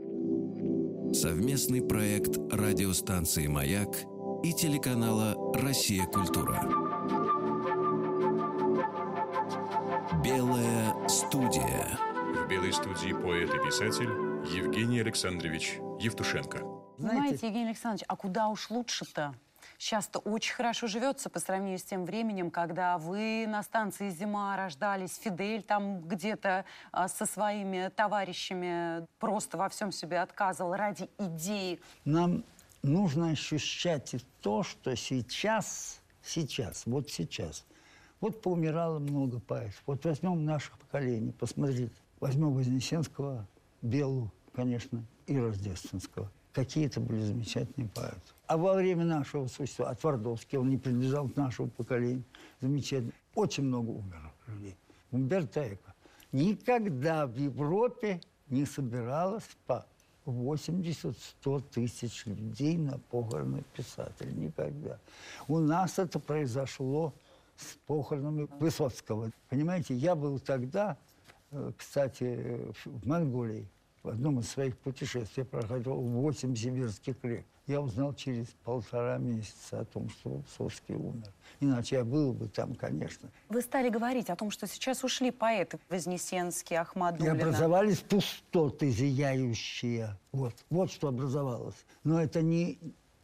Совместный 1.14 1.80
проект 1.80 2.37
радиостанции 2.52 3.47
«Маяк» 3.47 3.99
и 4.42 4.52
телеканала 4.52 5.37
«Россия. 5.54 6.07
Культура». 6.07 6.61
Белая 10.25 11.09
студия. 11.09 11.87
Белой 12.61 12.75
студии 12.75 13.14
поэт 13.14 13.55
и 13.55 13.59
писатель 13.59 14.11
Евгений 14.55 15.00
Александрович 15.00 15.79
Евтушенко. 15.99 16.59
Понимаете, 16.99 17.47
Евгений 17.47 17.69
Александрович, 17.69 18.05
а 18.07 18.17
куда 18.17 18.49
уж 18.49 18.69
лучше-то? 18.69 19.35
Сейчас-то 19.79 20.19
очень 20.19 20.52
хорошо 20.52 20.87
живется 20.87 21.31
по 21.31 21.40
сравнению 21.40 21.79
с 21.79 21.85
тем 21.85 22.05
временем, 22.05 22.50
когда 22.50 22.99
вы 22.99 23.47
на 23.49 23.62
станции 23.62 24.11
«Зима» 24.11 24.59
рождались, 24.59 25.17
Фидель 25.17 25.62
там 25.62 26.02
где-то 26.02 26.67
а, 26.93 27.09
со 27.09 27.25
своими 27.25 27.88
товарищами 27.88 29.07
просто 29.19 29.57
во 29.57 29.71
всем 29.71 29.90
себе 29.90 30.21
отказывал 30.21 30.75
ради 30.75 31.09
идеи. 31.17 31.81
Нам 32.05 32.45
нужно 32.83 33.31
ощущать 33.31 34.12
и 34.12 34.19
то, 34.43 34.64
что 34.64 34.95
сейчас, 34.97 36.02
сейчас, 36.23 36.83
вот 36.85 37.09
сейчас, 37.09 37.64
вот 38.21 38.43
поумирало 38.43 38.99
много 38.99 39.40
поэтов. 39.40 39.83
Вот 39.87 40.05
возьмем 40.05 40.45
наших 40.45 40.79
поколений, 40.79 41.33
посмотрите. 41.33 41.95
Возьмем 42.21 42.53
Вознесенского, 42.53 43.49
Белу, 43.81 44.31
конечно, 44.53 45.03
и 45.27 45.39
Рождественского. 45.39 46.31
Какие-то 46.53 47.00
были 47.00 47.23
замечательные 47.23 47.89
поэты. 47.89 48.21
А 48.47 48.57
во 48.57 48.75
время 48.75 49.05
нашего 49.05 49.47
существования, 49.47 49.97
а 49.97 50.00
Твардовский, 50.00 50.59
он 50.59 50.69
не 50.69 50.77
принадлежал 50.77 51.29
к 51.29 51.37
нашему 51.37 51.69
поколению, 51.69 52.25
замечательно. 52.61 53.12
Очень 53.35 53.65
много 53.65 53.91
умерло 53.91 54.33
людей. 54.49 54.77
Умберто 55.12 55.75
Эко. 55.75 55.95
Никогда 56.33 57.27
в 57.27 57.37
Европе 57.37 58.21
не 58.49 58.67
собиралось 58.67 59.49
по 59.67 59.87
80-100 60.27 61.62
тысяч 61.71 62.27
людей 62.27 62.77
на 62.77 62.99
похороны 62.99 63.65
писателя. 63.75 64.31
Никогда. 64.33 64.99
У 65.49 65.59
нас 65.59 65.99
это 65.99 66.19
произошло 66.19 67.15
с 67.57 67.77
похоронами 67.87 68.49
Высоцкого. 68.59 69.31
Понимаете, 69.49 69.95
я 69.95 70.15
был 70.15 70.39
тогда, 70.39 70.97
кстати, 71.76 72.73
в 72.85 73.07
Монголии. 73.07 73.69
В 74.02 74.09
одном 74.09 74.40
из 74.40 74.49
своих 74.49 74.78
путешествий 74.78 75.45
проходил 75.45 75.95
8 75.95 76.54
сибирских 76.54 77.16
рек. 77.23 77.45
Я 77.66 77.83
узнал 77.83 78.14
через 78.14 78.47
полтора 78.64 79.19
месяца 79.19 79.80
о 79.80 79.85
том, 79.85 80.09
что 80.09 80.30
Высоцкий 80.30 80.95
умер. 80.95 81.30
Иначе 81.61 81.97
я 81.97 82.04
был 82.04 82.33
бы 82.33 82.49
там, 82.49 82.75
конечно. 82.75 83.28
Вы 83.50 83.61
стали 83.61 83.90
говорить 83.90 84.30
о 84.30 84.37
том, 84.37 84.50
что 84.50 84.66
сейчас 84.66 85.04
ушли 85.04 85.30
поэты 85.30 85.78
Вознесенский, 85.90 86.76
И 86.76 86.78
Ахмадулина. 86.78 87.33
образовались 87.33 87.99
пустоты 87.99 88.90
зияющие. 88.90 90.16
Вот, 90.33 90.54
вот 90.71 90.90
что 90.90 91.09
образовалось. 91.09 91.85
Но 92.02 92.21
это 92.21 92.40
не... 92.42 92.78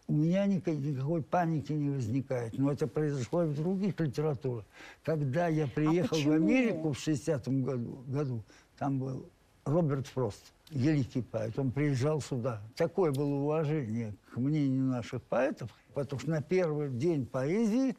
У 0.09 0.13
меня 0.13 0.47
никакой, 0.47 1.23
паники 1.23 1.73
не 1.73 1.91
возникает. 1.91 2.57
Но 2.59 2.73
это 2.73 2.87
произошло 2.87 3.45
и 3.45 3.49
в 3.49 3.57
других 3.57 3.99
литературах. 3.99 4.65
Когда 5.05 5.49
я 5.49 5.67
приехал 5.67 6.17
в 6.17 6.21
почему? 6.21 6.35
Америку 6.35 6.93
в 6.93 6.99
60-м 6.99 7.63
году, 7.65 8.05
году, 8.07 8.45
там 8.79 9.01
был 9.01 9.29
Роберт 9.65 10.07
Фрост, 10.07 10.53
великий 10.71 11.23
поэт. 11.23 11.59
Он 11.59 11.73
приезжал 11.73 12.21
сюда. 12.21 12.63
Такое 12.77 13.11
было 13.11 13.35
уважение 13.35 14.15
к 14.33 14.37
мнению 14.37 14.85
наших 14.85 15.23
поэтов, 15.23 15.71
потому 15.93 16.21
что 16.21 16.31
на 16.31 16.41
первый 16.41 16.91
день 16.91 17.27
поэзии 17.27 17.97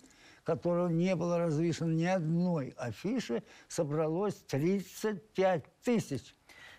которого 0.48 0.88
не 0.88 1.14
было 1.18 1.40
развешено 1.40 1.92
ни 1.92 2.06
одной 2.06 2.74
афиши, 2.78 3.44
собралось 3.68 4.36
35 4.48 5.66
тысяч. 5.84 6.37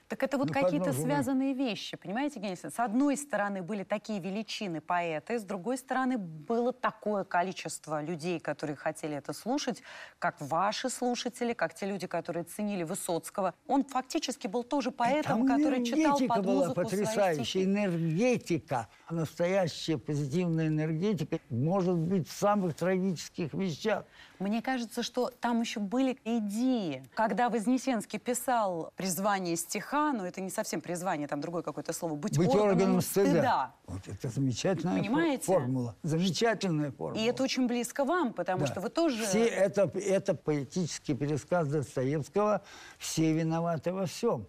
Так 0.08 0.22
это 0.22 0.38
вот 0.38 0.48
Ну, 0.48 0.54
какие-то 0.54 0.94
связанные 0.94 1.52
вещи, 1.52 1.96
понимаете, 1.98 2.40
Генис? 2.40 2.64
С 2.64 2.80
одной 2.80 3.16
стороны 3.18 3.62
были 3.62 3.84
такие 3.84 4.20
величины 4.20 4.80
поэты, 4.80 5.38
с 5.38 5.42
другой 5.42 5.76
стороны 5.76 6.16
было 6.16 6.72
такое 6.72 7.24
количество 7.24 8.02
людей, 8.02 8.40
которые 8.40 8.76
хотели 8.76 9.16
это 9.16 9.34
слушать, 9.34 9.82
как 10.18 10.40
ваши 10.40 10.88
слушатели, 10.88 11.52
как 11.52 11.74
те 11.74 11.86
люди, 11.86 12.06
которые 12.06 12.44
ценили 12.44 12.84
Высоцкого. 12.84 13.52
Он 13.66 13.84
фактически 13.84 14.46
был 14.46 14.62
тоже 14.62 14.90
поэтом, 14.90 15.46
Там 15.46 15.56
который 15.56 15.84
читал 15.84 16.18
под 16.18 16.44
была 16.44 16.54
музыку 16.54 16.88
свои 16.88 17.04
потрясающая, 17.04 17.64
энергетика. 17.64 18.88
Настоящая 19.10 19.98
позитивная 19.98 20.68
энергетика 20.68 21.38
может 21.50 21.96
быть 21.96 22.28
в 22.28 22.32
самых 22.32 22.74
трагических 22.76 23.52
вещах. 23.52 24.04
Мне 24.38 24.62
кажется, 24.62 25.02
что 25.02 25.30
там 25.40 25.60
еще 25.60 25.80
были 25.80 26.16
идеи. 26.24 27.02
Когда 27.14 27.50
Вознесенский 27.50 28.18
писал 28.18 28.92
призвание 28.96 29.56
стиха, 29.56 29.97
но 30.12 30.26
это 30.26 30.40
не 30.40 30.50
совсем 30.50 30.80
призвание, 30.80 31.28
там 31.28 31.40
другое 31.40 31.62
какое-то 31.62 31.92
слово, 31.92 32.14
быть, 32.14 32.36
Быть 32.38 32.54
органом 32.54 33.00
стыда. 33.00 33.30
стыда. 33.30 33.74
Вот 33.86 34.08
это 34.08 34.28
замечательная 34.28 34.98
Понимаете? 35.00 35.44
формула. 35.44 35.96
Замечательная 36.02 36.90
формула. 36.92 37.18
И 37.20 37.24
это 37.26 37.42
очень 37.42 37.66
близко 37.66 38.04
вам, 38.04 38.32
потому 38.32 38.60
Да. 38.60 38.66
что 38.66 38.80
вы 38.80 38.88
тоже... 38.88 39.24
Все 39.26 39.44
это, 39.46 39.90
это 39.94 40.34
поэтический 40.34 41.14
пересказ 41.14 41.68
Достоевского. 41.68 42.62
Все 42.98 43.32
виноваты 43.32 43.92
во 43.92 44.06
всем. 44.06 44.46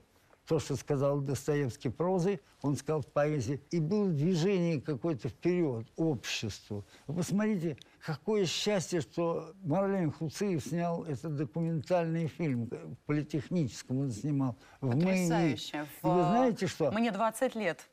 То, 0.49 0.57
что 0.57 0.75
сказал 0.75 1.21
Достоевский 1.21 1.89
прозой, 1.89 2.41
он 2.63 2.75
сказал 2.75 3.01
в 3.03 3.05
поэзии. 3.05 3.61
И 3.69 3.79
было 3.79 4.07
движение 4.09 4.81
какое-то 4.81 5.29
вперед, 5.29 5.85
обществу. 5.95 6.83
Вы 7.05 7.17
посмотрите, 7.17 7.77
какое 8.03 8.47
счастье, 8.47 9.01
что 9.01 9.53
Марлен 9.61 10.11
Хуциев 10.11 10.65
снял 10.65 11.03
этот 11.03 11.35
документальный 11.35 12.25
фильм. 12.25 12.65
В 12.65 12.95
политехническом 13.05 13.99
он 13.99 14.11
снимал. 14.11 14.57
В 14.81 14.89
Потрясающе. 14.89 15.77
МЭИ. 15.77 15.83
И 15.83 16.07
вы 16.07 16.21
знаете 16.23 16.65
что? 16.65 16.91
Мне 16.93 17.11
20 17.11 17.53
лет. 17.53 17.87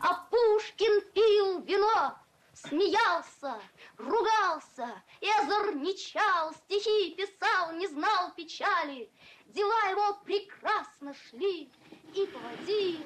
А 0.00 0.24
Пушкин 0.30 1.02
пил 1.12 1.62
вино, 1.64 2.14
смеялся, 2.52 3.56
ругался 3.98 4.88
и 5.20 5.26
озорничал, 5.42 6.52
стихи 6.64 7.16
писал, 7.16 7.72
не 7.72 7.88
знал 7.88 8.32
печали. 8.36 9.10
Дела 9.54 9.90
его 9.90 10.18
прекрасно 10.24 11.14
шли, 11.28 11.70
и 12.14 12.26
поводила 12.26 13.04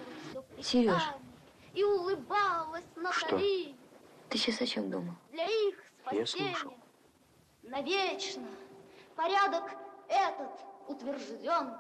все 0.60 0.82
Серёж. 0.82 1.02
и 1.74 1.82
улыбалась 1.82 2.84
Натали. 2.96 3.74
Ты 4.28 4.38
сейчас 4.38 4.60
о 4.60 4.66
чем 4.66 4.90
думал? 4.90 5.14
Для 5.32 5.44
их 5.46 5.76
спасения 6.00 6.76
навечно 7.62 8.46
порядок 9.16 9.64
этот 10.08 10.50
утвержден, 10.88 11.72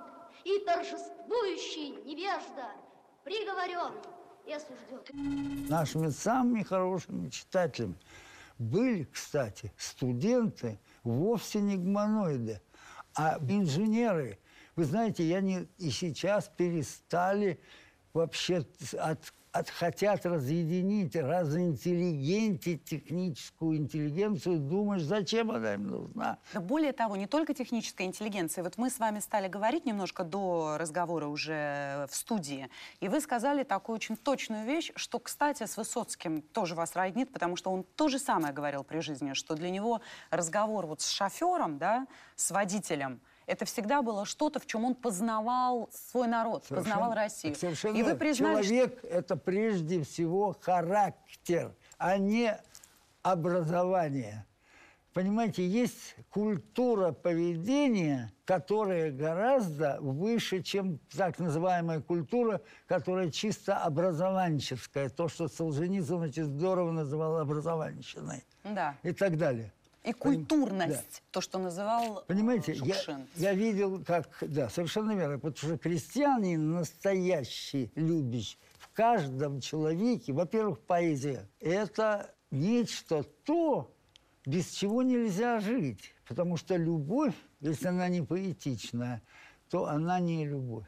и 0.44 0.58
торжествующий 0.64 1.90
невежда 2.04 2.70
приговорен 3.24 3.92
и 4.46 4.52
осужден. 4.52 5.66
нашими 5.68 6.10
самыми 6.10 6.62
хорошими 6.62 7.28
читателями 7.28 7.96
были, 8.58 9.04
кстати, 9.04 9.72
студенты 9.76 10.78
вовсе 11.04 11.60
не 11.60 11.76
гуманоиды, 11.76 12.60
а 13.14 13.38
инженеры. 13.48 14.38
Вы 14.76 14.84
знаете, 14.84 15.24
я 15.24 15.40
не, 15.40 15.66
и 15.78 15.90
сейчас 15.90 16.50
перестали 16.54 17.58
вообще 18.12 18.66
от, 18.98 19.32
от- 19.52 19.70
хотят 19.70 20.26
разъединить, 20.26 21.16
разинтеллигентить 21.16 22.84
техническую 22.84 23.78
интеллигенцию. 23.78 24.58
Думаешь, 24.58 25.02
зачем 25.02 25.50
она 25.50 25.72
им 25.72 25.86
нужна? 25.86 26.36
Да 26.52 26.60
более 26.60 26.92
того, 26.92 27.16
не 27.16 27.26
только 27.26 27.54
техническая 27.54 28.06
интеллигенция. 28.06 28.62
Вот 28.62 28.76
мы 28.76 28.90
с 28.90 28.98
вами 28.98 29.20
стали 29.20 29.48
говорить 29.48 29.86
немножко 29.86 30.24
до 30.24 30.76
разговора 30.78 31.26
уже 31.26 32.06
в 32.10 32.14
студии, 32.14 32.68
и 33.00 33.08
вы 33.08 33.22
сказали 33.22 33.62
такую 33.62 33.96
очень 33.96 34.18
точную 34.18 34.66
вещь, 34.66 34.92
что, 34.94 35.18
кстати, 35.18 35.64
с 35.64 35.78
Высоцким 35.78 36.42
тоже 36.42 36.74
вас 36.74 36.94
роднит, 36.96 37.32
потому 37.32 37.56
что 37.56 37.70
он 37.70 37.82
то 37.96 38.08
же 38.08 38.18
самое 38.18 38.52
говорил 38.52 38.84
при 38.84 38.98
жизни, 38.98 39.32
что 39.32 39.54
для 39.54 39.70
него 39.70 40.02
разговор 40.30 40.84
вот 40.84 41.00
с 41.00 41.08
шофером, 41.08 41.78
да, 41.78 42.06
с 42.34 42.50
водителем, 42.50 43.22
это 43.46 43.64
всегда 43.64 44.02
было 44.02 44.24
что-то, 44.24 44.58
в 44.60 44.66
чем 44.66 44.84
он 44.84 44.94
познавал 44.94 45.88
свой 45.92 46.28
народ, 46.28 46.64
познавал 46.68 47.14
Россию. 47.14 47.54
Совершенно 47.54 47.96
И 47.96 48.02
вы 48.02 48.14
признали, 48.16 48.62
что- 48.62 48.68
Человек– 48.68 49.04
это 49.10 49.36
прежде 49.36 50.02
всего 50.02 50.56
характер, 50.60 51.74
а 51.98 52.18
не 52.18 52.58
образование. 53.22 54.44
Понимаете, 55.12 55.66
есть 55.66 56.14
культура 56.28 57.10
поведения, 57.10 58.30
которая 58.44 59.10
гораздо 59.10 59.96
выше, 60.00 60.62
чем 60.62 60.98
так 61.16 61.38
называемая 61.38 62.02
культура, 62.02 62.60
которая 62.86 63.30
чисто 63.30 63.78
образованческая. 63.78 65.08
То, 65.08 65.28
что 65.28 65.48
Солженицын 65.48 66.20
очень 66.20 66.44
здорово 66.44 66.90
называл 66.90 67.38
образованщиной. 67.38 68.44
Да. 68.62 68.94
И 69.02 69.12
так 69.12 69.38
далее. 69.38 69.72
И 70.06 70.12
культурность, 70.12 71.24
то, 71.32 71.40
что 71.40 71.58
называл 71.58 72.20
э, 72.20 72.22
Понимаете, 72.28 72.74
я, 72.74 73.26
я 73.34 73.54
видел, 73.54 74.04
как, 74.04 74.28
да, 74.40 74.68
совершенно 74.68 75.12
верно, 75.12 75.38
потому 75.40 75.56
что 75.56 75.78
крестьянин 75.78 76.70
настоящий, 76.70 77.90
любящий, 77.96 78.56
в 78.78 78.88
каждом 78.92 79.60
человеке, 79.60 80.32
во-первых, 80.32 80.78
поэзия, 80.78 81.48
это 81.58 82.32
нечто 82.52 83.24
то, 83.44 83.92
без 84.44 84.70
чего 84.70 85.02
нельзя 85.02 85.58
жить. 85.58 86.14
Потому 86.28 86.56
что 86.56 86.76
любовь, 86.76 87.34
если 87.60 87.88
она 87.88 88.08
не 88.08 88.22
поэтичная, 88.22 89.22
то 89.70 89.86
она 89.86 90.20
не 90.20 90.46
любовь. 90.46 90.86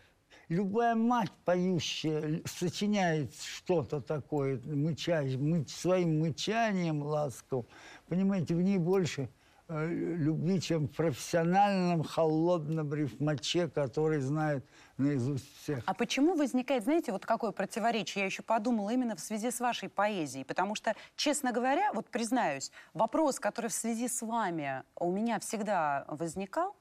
Любая 0.48 0.94
мать, 0.94 1.30
поющая, 1.44 2.40
сочиняет 2.46 3.34
что-то 3.34 4.00
такое, 4.00 4.58
мыча, 4.64 5.22
мыч- 5.22 5.68
своим 5.68 6.20
мычанием 6.20 7.02
ласков. 7.02 7.66
Понимаете, 8.08 8.54
в 8.54 8.62
ней 8.62 8.78
больше 8.78 9.28
э, 9.68 9.87
любви, 9.87 10.58
чем 10.58 10.87
в 10.87 10.92
профессиональном 10.92 12.02
холодном 12.02 12.94
рифмаче, 12.94 13.68
который 13.68 14.20
знает 14.20 14.64
наизусть 14.96 15.44
всех. 15.58 15.82
А 15.84 15.92
почему 15.92 16.34
возникает, 16.34 16.84
знаете, 16.84 17.12
вот 17.12 17.26
какое 17.26 17.50
противоречие? 17.50 18.22
Я 18.22 18.26
еще 18.26 18.42
подумала 18.42 18.88
именно 18.88 19.16
в 19.16 19.20
связи 19.20 19.50
с 19.50 19.61
вашей 19.61 19.90
поэзией. 19.90 20.46
Потому 20.46 20.74
что, 20.74 20.94
честно 21.14 21.52
говоря, 21.52 21.92
вот 21.92 22.08
признаюсь, 22.08 22.72
вопрос, 22.94 23.38
который 23.38 23.68
в 23.68 23.74
связи 23.74 24.08
с 24.08 24.22
вами 24.22 24.82
у 24.96 25.12
меня 25.12 25.40
всегда 25.40 26.06
возникал, 26.08 26.74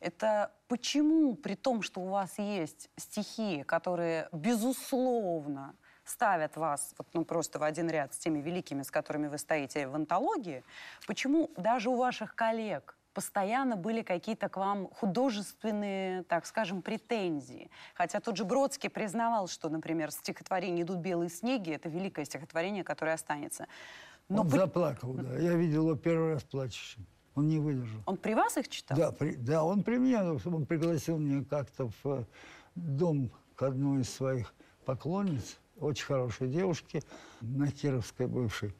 это 0.00 0.52
почему, 0.68 1.34
при 1.34 1.54
том, 1.54 1.82
что 1.82 2.00
у 2.00 2.08
вас 2.08 2.38
есть 2.38 2.90
стихи, 2.96 3.62
которые, 3.64 4.28
безусловно, 4.32 5.74
ставят 6.04 6.56
вас 6.56 6.94
вот, 6.96 7.06
ну, 7.12 7.24
просто 7.24 7.58
в 7.58 7.62
один 7.62 7.90
ряд 7.90 8.14
с 8.14 8.18
теми 8.18 8.38
великими, 8.38 8.82
с 8.82 8.90
которыми 8.90 9.28
вы 9.28 9.38
стоите 9.38 9.88
в 9.88 9.94
антологии, 9.94 10.64
почему 11.06 11.50
даже 11.56 11.90
у 11.90 11.96
ваших 11.96 12.34
коллег 12.34 12.96
постоянно 13.12 13.76
были 13.76 14.02
какие-то 14.02 14.48
к 14.48 14.56
вам 14.56 14.88
художественные, 14.90 16.22
так 16.22 16.46
скажем, 16.46 16.82
претензии. 16.82 17.68
Хотя 17.94 18.20
тот 18.20 18.36
же 18.36 18.44
Бродский 18.44 18.88
признавал, 18.88 19.48
что, 19.48 19.68
например, 19.68 20.12
стихотворение 20.12 20.84
«Идут 20.84 20.98
белые 20.98 21.28
снеги»— 21.28 21.70
это 21.72 21.88
великое 21.88 22.24
стихотворение, 22.24 22.84
которое 22.84 23.14
останется. 23.14 23.66
Но 24.28 24.42
Он 24.42 24.50
по- 24.50 24.56
заплакал, 24.56 25.14
да. 25.14 25.36
Я 25.36 25.54
видел 25.54 25.88
его 25.88 25.96
первый 25.96 26.34
раз 26.34 26.44
плачущим. 26.44 27.06
Он 27.38 27.48
не 27.48 27.58
выдержал. 27.60 28.00
он 28.06 28.16
при 28.16 28.34
вас 28.34 28.56
их 28.56 28.68
читал? 28.68 28.98
Да, 28.98 29.12
при- 29.12 29.36
да, 29.36 29.62
он 29.62 29.82
при 29.84 29.96
мне, 29.98 30.20
он 30.20 30.66
пригласил 30.66 31.18
меня 31.18 31.44
как-то 31.48 31.88
в 32.02 32.06
э, 32.06 32.24
дом 32.74 33.30
к 33.54 33.62
одной 33.62 34.02
из 34.02 34.10
своих 34.10 34.52
поклонниц, 34.84 35.58
очень 35.78 36.04
хорошей 36.06 36.48
девушки, 36.48 37.00
на 37.40 37.70
Кировской 37.70 38.26
бывшей. 38.26 38.74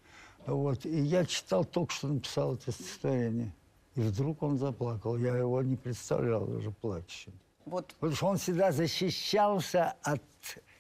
Вот, 0.47 0.85
и 0.87 1.01
я 1.01 1.25
читал 1.25 1.65
только 1.65 1.93
что 1.95 2.09
написал 2.09 2.55
это 2.55 2.73
стихотворение. 2.73 3.55
И 3.95 4.01
вдруг 4.01 4.43
он 4.43 4.59
заплакал. 4.59 5.17
Я 5.17 5.37
его 5.37 5.63
не 5.63 5.77
представлял 5.77 6.45
даже 6.47 6.71
плачущим. 6.73 7.33
Вот 7.65 7.95
Потому 8.01 8.17
что 8.17 8.27
он 8.27 8.39
всегда 8.39 8.73
защищался 8.73 9.95
от 10.03 10.23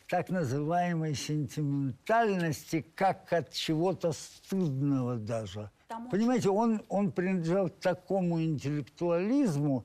так 0.08 0.30
называемой 0.30 1.14
сентиментальности, 1.14 2.84
как 2.94 3.32
от 3.32 3.52
чего-то 3.52 4.12
стыдного 4.12 5.16
даже. 5.16 5.70
Там 5.86 6.08
Понимаете, 6.08 6.48
он, 6.48 6.82
он 6.88 7.12
принадлежал 7.12 7.68
к 7.68 7.78
такому 7.78 8.42
интеллектуализму, 8.42 9.84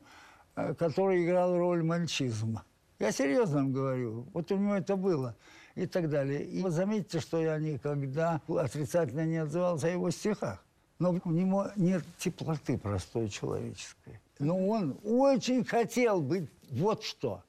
э, 0.55 0.73
который 0.75 1.25
играл 1.25 1.57
роль 1.57 1.83
мальчизма. 1.83 2.63
Я 2.99 3.11
серьезно 3.11 3.57
вам 3.57 3.73
говорю. 3.73 4.25
Вот 4.33 4.51
у 4.51 4.57
него 4.57 4.75
это 4.75 4.95
было. 4.95 5.35
И 5.75 5.87
так 5.87 6.09
далее. 6.09 6.45
И 6.45 6.61
вот 6.61 6.71
заметьте, 6.71 7.19
что 7.19 7.41
я 7.41 7.57
никогда 7.57 8.39
отрицательно 8.47 9.25
не 9.25 9.37
отзывался 9.37 9.87
о 9.87 9.89
его 9.89 10.11
стихах. 10.11 10.63
Но 10.99 11.19
у 11.25 11.31
него 11.31 11.67
нет 11.75 12.03
теплоты 12.17 12.77
простой 12.77 13.27
человеческой. 13.27 14.21
Но 14.39 14.67
он 14.67 14.99
очень 15.03 15.65
хотел 15.65 16.21
быть 16.21 16.49
вот 16.69 17.03
что. 17.03 17.43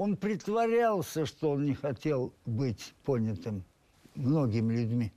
Он 0.00 0.16
притворялся, 0.16 1.26
что 1.26 1.50
он 1.50 1.66
не 1.66 1.74
хотел 1.74 2.32
быть 2.46 2.94
понятым 3.04 3.62
многими 4.14 4.72
людьми. 4.72 5.12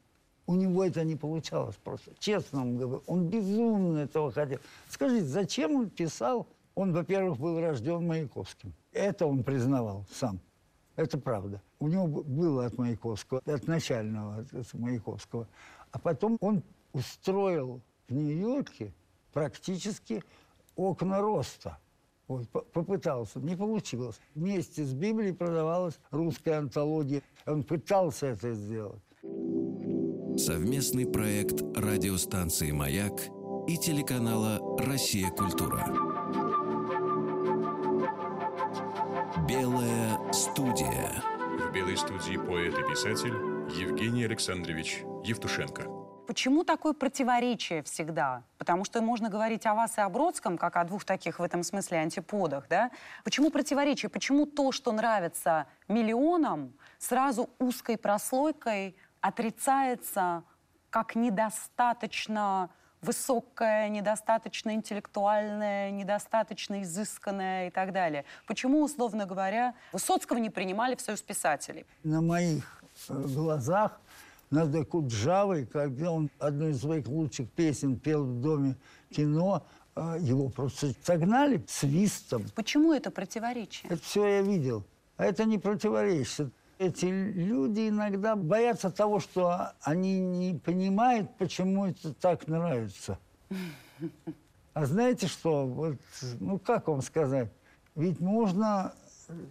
У 0.45 0.55
него 0.55 0.83
это 0.83 1.05
не 1.05 1.15
получалось 1.15 1.77
просто. 1.81 2.11
Честно 2.19 2.59
вам 2.59 2.77
говорю, 2.77 3.01
он 3.07 3.29
безумно 3.29 3.99
этого 3.99 4.29
хотел. 4.29 4.59
Скажите, 4.89 5.23
зачем 5.23 5.73
он 5.73 5.89
писал? 5.89 6.47
Он, 6.75 6.91
во-первых, 6.91 7.39
был 7.39 7.61
рожден 7.61 8.05
Маяковским. 8.05 8.73
Это 8.91 9.25
он 9.25 9.45
признавал 9.45 10.05
сам. 10.11 10.41
Это 10.97 11.17
правда. 11.17 11.61
У 11.79 11.87
него 11.87 12.05
было 12.05 12.65
от 12.65 12.77
Маяковского, 12.77 13.41
от 13.45 13.65
начального 13.65 14.39
от 14.39 14.73
Маяковского. 14.73 15.47
А 15.91 15.99
потом 15.99 16.37
он 16.41 16.61
устроил 16.91 17.79
в 18.09 18.13
Нью-Йорке 18.13 18.91
практически 19.31 20.21
окна 20.75 21.21
роста. 21.21 21.77
Вот, 22.27 22.49
попытался, 22.49 23.39
не 23.39 23.55
получилось. 23.55 24.19
Вместе 24.33 24.83
с 24.83 24.93
Библией 24.93 25.33
продавалась 25.33 25.99
русская 26.11 26.59
антология. 26.59 27.21
Он 27.45 27.63
пытался 27.63 28.27
это 28.27 28.53
сделать. 28.53 29.01
Совместный 30.37 31.05
проект 31.05 31.61
радиостанции 31.77 32.71
«Маяк» 32.71 33.13
и 33.67 33.77
телеканала 33.77 34.59
«Россия. 34.79 35.29
Культура». 35.29 35.85
Белая 39.47 40.31
студия. 40.31 41.11
В 41.59 41.71
белой 41.73 41.97
студии 41.97 42.37
поэт 42.37 42.73
и 42.79 42.89
писатель 42.89 43.33
Евгений 43.79 44.23
Александрович 44.23 45.03
Евтушенко. 45.23 46.02
Почему 46.27 46.63
такое 46.63 46.93
противоречие 46.93 47.83
всегда? 47.83 48.43
Потому 48.57 48.85
что 48.85 49.01
можно 49.01 49.29
говорить 49.29 49.65
о 49.65 49.73
вас 49.73 49.97
и 49.97 50.01
о 50.01 50.09
Бродском, 50.09 50.57
как 50.57 50.77
о 50.77 50.83
двух 50.83 51.03
таких 51.03 51.39
в 51.39 51.43
этом 51.43 51.63
смысле 51.63 51.99
антиподах, 51.99 52.67
да? 52.69 52.91
Почему 53.23 53.51
противоречие? 53.51 54.09
Почему 54.09 54.45
то, 54.45 54.71
что 54.71 54.91
нравится 54.91 55.67
миллионам, 55.87 56.73
сразу 56.97 57.49
узкой 57.59 57.97
прослойкой 57.97 58.95
отрицается 59.21 60.43
как 60.89 61.15
недостаточно 61.15 62.69
высокое, 63.01 63.89
недостаточно 63.89 64.73
интеллектуальное, 64.73 65.91
недостаточно 65.91 66.83
изысканное 66.83 67.67
и 67.67 67.69
так 67.69 67.91
далее. 67.91 68.23
Почему, 68.47 68.81
условно 68.81 69.25
говоря, 69.25 69.75
Высоцкого 69.91 70.37
не 70.37 70.49
принимали 70.49 70.95
в 70.95 71.01
союз 71.01 71.21
писателей? 71.21 71.85
На 72.03 72.21
моих 72.21 72.83
э, 73.09 73.13
глазах 73.13 73.99
над 74.53 74.75
Акуджавой, 74.75 75.65
когда 75.65 76.11
он 76.11 76.29
одну 76.37 76.69
из 76.69 76.81
своих 76.81 77.07
лучших 77.07 77.49
песен 77.51 77.97
пел 77.97 78.23
в 78.23 78.39
Доме 78.39 78.77
кино, 79.09 79.65
э, 79.95 80.17
его 80.19 80.49
просто 80.49 80.93
согнали 81.01 81.63
свистом. 81.67 82.45
Почему 82.55 82.93
это 82.93 83.09
противоречие? 83.09 83.91
Это 83.91 84.01
все 84.01 84.25
я 84.27 84.41
видел. 84.41 84.83
А 85.17 85.25
это 85.25 85.45
не 85.45 85.57
противоречие. 85.57 86.51
Эти 86.77 87.05
люди 87.05 87.89
иногда 87.89 88.35
боятся 88.35 88.91
того, 88.91 89.19
что 89.19 89.71
они 89.81 90.19
не 90.19 90.53
понимают, 90.53 91.35
почему 91.37 91.87
это 91.87 92.13
так 92.13 92.47
нравится. 92.47 93.17
А 94.73 94.85
знаете 94.85 95.27
что? 95.27 95.65
Вот, 95.65 95.97
ну, 96.39 96.59
как 96.59 96.87
вам 96.87 97.01
сказать? 97.01 97.49
Ведь 97.95 98.19
можно 98.19 98.93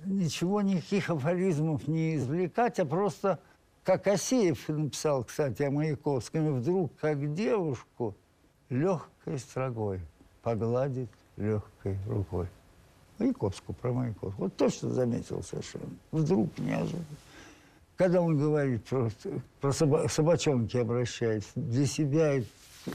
ничего, 0.05 0.61
никаких 0.63 1.11
афоризмов 1.11 1.89
не 1.89 2.17
извлекать, 2.17 2.79
а 2.79 2.85
просто 2.85 3.41
как 3.85 4.07
Асеев 4.07 4.69
написал, 4.69 5.25
кстати, 5.25 5.63
о 5.63 5.71
Маяковском, 5.71 6.61
вдруг, 6.61 6.93
как 6.97 7.35
девушку, 7.35 8.17
легкой 8.69 9.39
строгой 9.39 10.01
погладит 10.43 11.09
легкой 11.37 11.99
рукой. 12.07 12.47
Маяковскую, 13.19 13.77
про 13.77 13.93
Маяковскую. 13.93 14.35
Вот 14.37 14.57
точно 14.57 14.91
заметил 14.91 15.43
совершенно. 15.43 15.91
Вдруг 16.11 16.57
неожиданно. 16.59 17.05
Когда 17.97 18.21
он 18.21 18.37
говорит 18.37 18.85
про, 18.85 19.11
про 19.61 19.73
соба, 19.73 20.09
собачонки 20.09 20.77
обращается, 20.77 21.51
для 21.55 21.87
себя 21.87 22.43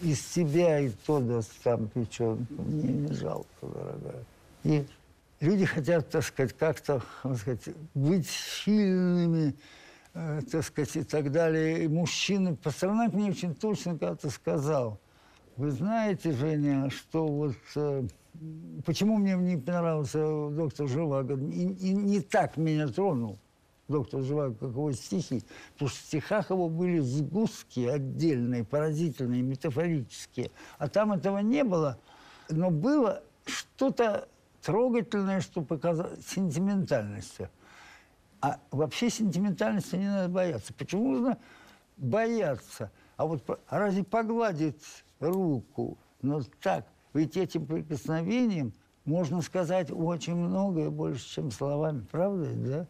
из 0.01 0.27
себя 0.27 0.79
и 0.79 0.89
то 1.05 1.19
даст 1.19 1.51
там 1.63 1.87
печенку. 1.87 2.61
Мне 2.61 2.91
не 2.91 3.13
жалко, 3.13 3.47
дорогая. 3.61 4.23
И 4.63 4.85
люди 5.39 5.65
хотят, 5.65 6.09
так 6.09 6.23
сказать, 6.23 6.53
как-то, 6.57 7.01
сказать, 7.21 7.69
быть 7.93 8.27
сильными, 8.27 9.55
э, 10.17 10.41
так 10.51 10.63
сказать, 10.63 10.95
и 10.95 11.03
так 11.03 11.31
далее. 11.31 11.83
И 11.83 11.87
мужчины, 11.87 12.55
Пастернак 12.55 13.13
мне 13.13 13.29
очень 13.29 13.55
точно 13.55 13.97
как-то 13.97 14.29
сказал, 14.29 14.99
вы 15.55 15.71
знаете, 15.71 16.31
Женя, 16.33 16.89
что 16.89 17.27
вот 17.27 17.55
э, 17.75 18.07
почему 18.85 19.17
мне 19.17 19.35
не 19.35 19.57
понравился 19.57 20.19
доктор 20.49 20.87
Живаго, 20.87 21.35
и, 21.35 21.67
и 21.73 21.93
не 21.93 22.21
так 22.21 22.57
меня 22.57 22.87
тронул 22.87 23.39
доктор 23.87 24.21
Живаго, 24.21 24.55
как 24.55 24.69
его 24.69 24.91
стихи, 24.91 25.43
потому 25.73 25.89
что 25.89 25.99
в 25.99 26.03
стихах 26.03 26.49
его 26.49 26.69
были 26.69 26.99
сгустки 26.99 27.85
отдельные, 27.85 28.63
поразительные, 28.63 29.41
метафорические, 29.41 30.51
а 30.77 30.89
там 30.89 31.13
этого 31.13 31.39
не 31.39 31.63
было, 31.63 31.97
но 32.49 32.69
было 32.69 33.23
что-то 33.45 34.27
трогательное, 34.61 35.41
что 35.41 35.61
показало 35.61 36.11
сентиментальностью. 36.21 37.49
А 38.41 38.59
вообще 38.71 39.09
сентиментальности 39.09 39.95
не 39.95 40.07
надо 40.07 40.29
бояться. 40.29 40.73
Почему 40.73 41.11
нужно 41.11 41.37
бояться? 41.97 42.91
А 43.15 43.25
вот 43.25 43.43
а 43.67 43.79
разве 43.79 44.03
погладить 44.03 44.83
руку, 45.19 45.97
но 46.21 46.41
так, 46.61 46.85
ведь 47.13 47.35
этим 47.35 47.65
прикосновением 47.65 48.73
можно 49.05 49.41
сказать 49.41 49.89
очень 49.91 50.35
многое 50.35 50.89
больше, 50.89 51.27
чем 51.27 51.51
словами, 51.51 52.05
правда, 52.11 52.47
да? 52.53 52.87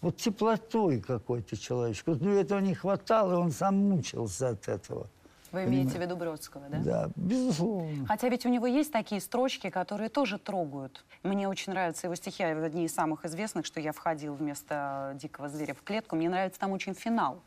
Вот 0.00 0.16
теплотой 0.16 1.00
какой-то 1.00 1.56
человечек. 1.56 2.06
Вот 2.06 2.20
ну, 2.22 2.30
этого 2.30 2.58
не 2.60 2.74
хватало, 2.74 3.34
и 3.34 3.36
он 3.36 3.52
сам 3.52 3.76
мучился 3.76 4.48
от 4.48 4.66
этого. 4.66 5.08
Вы 5.52 5.64
имеете 5.64 5.98
в 5.98 6.00
виду 6.00 6.16
Бродского, 6.16 6.68
да? 6.68 6.78
Да, 6.78 7.10
безусловно. 7.16 8.06
Хотя 8.06 8.28
ведь 8.28 8.46
у 8.46 8.48
него 8.48 8.66
есть 8.66 8.92
такие 8.92 9.20
строчки, 9.20 9.70
которые 9.70 10.08
тоже 10.08 10.38
трогают. 10.38 11.04
Мне 11.22 11.48
очень 11.48 11.72
нравятся 11.72 12.06
его 12.06 12.14
стихи, 12.14 12.42
одни 12.42 12.84
из 12.84 12.94
самых 12.94 13.24
известных, 13.24 13.66
что 13.66 13.80
я 13.80 13.92
входил 13.92 14.34
вместо 14.34 15.16
дикого 15.20 15.48
зверя 15.48 15.74
в 15.74 15.82
клетку. 15.82 16.16
Мне 16.16 16.28
нравится 16.28 16.60
там 16.60 16.72
очень 16.72 16.94
финал. 16.94 17.42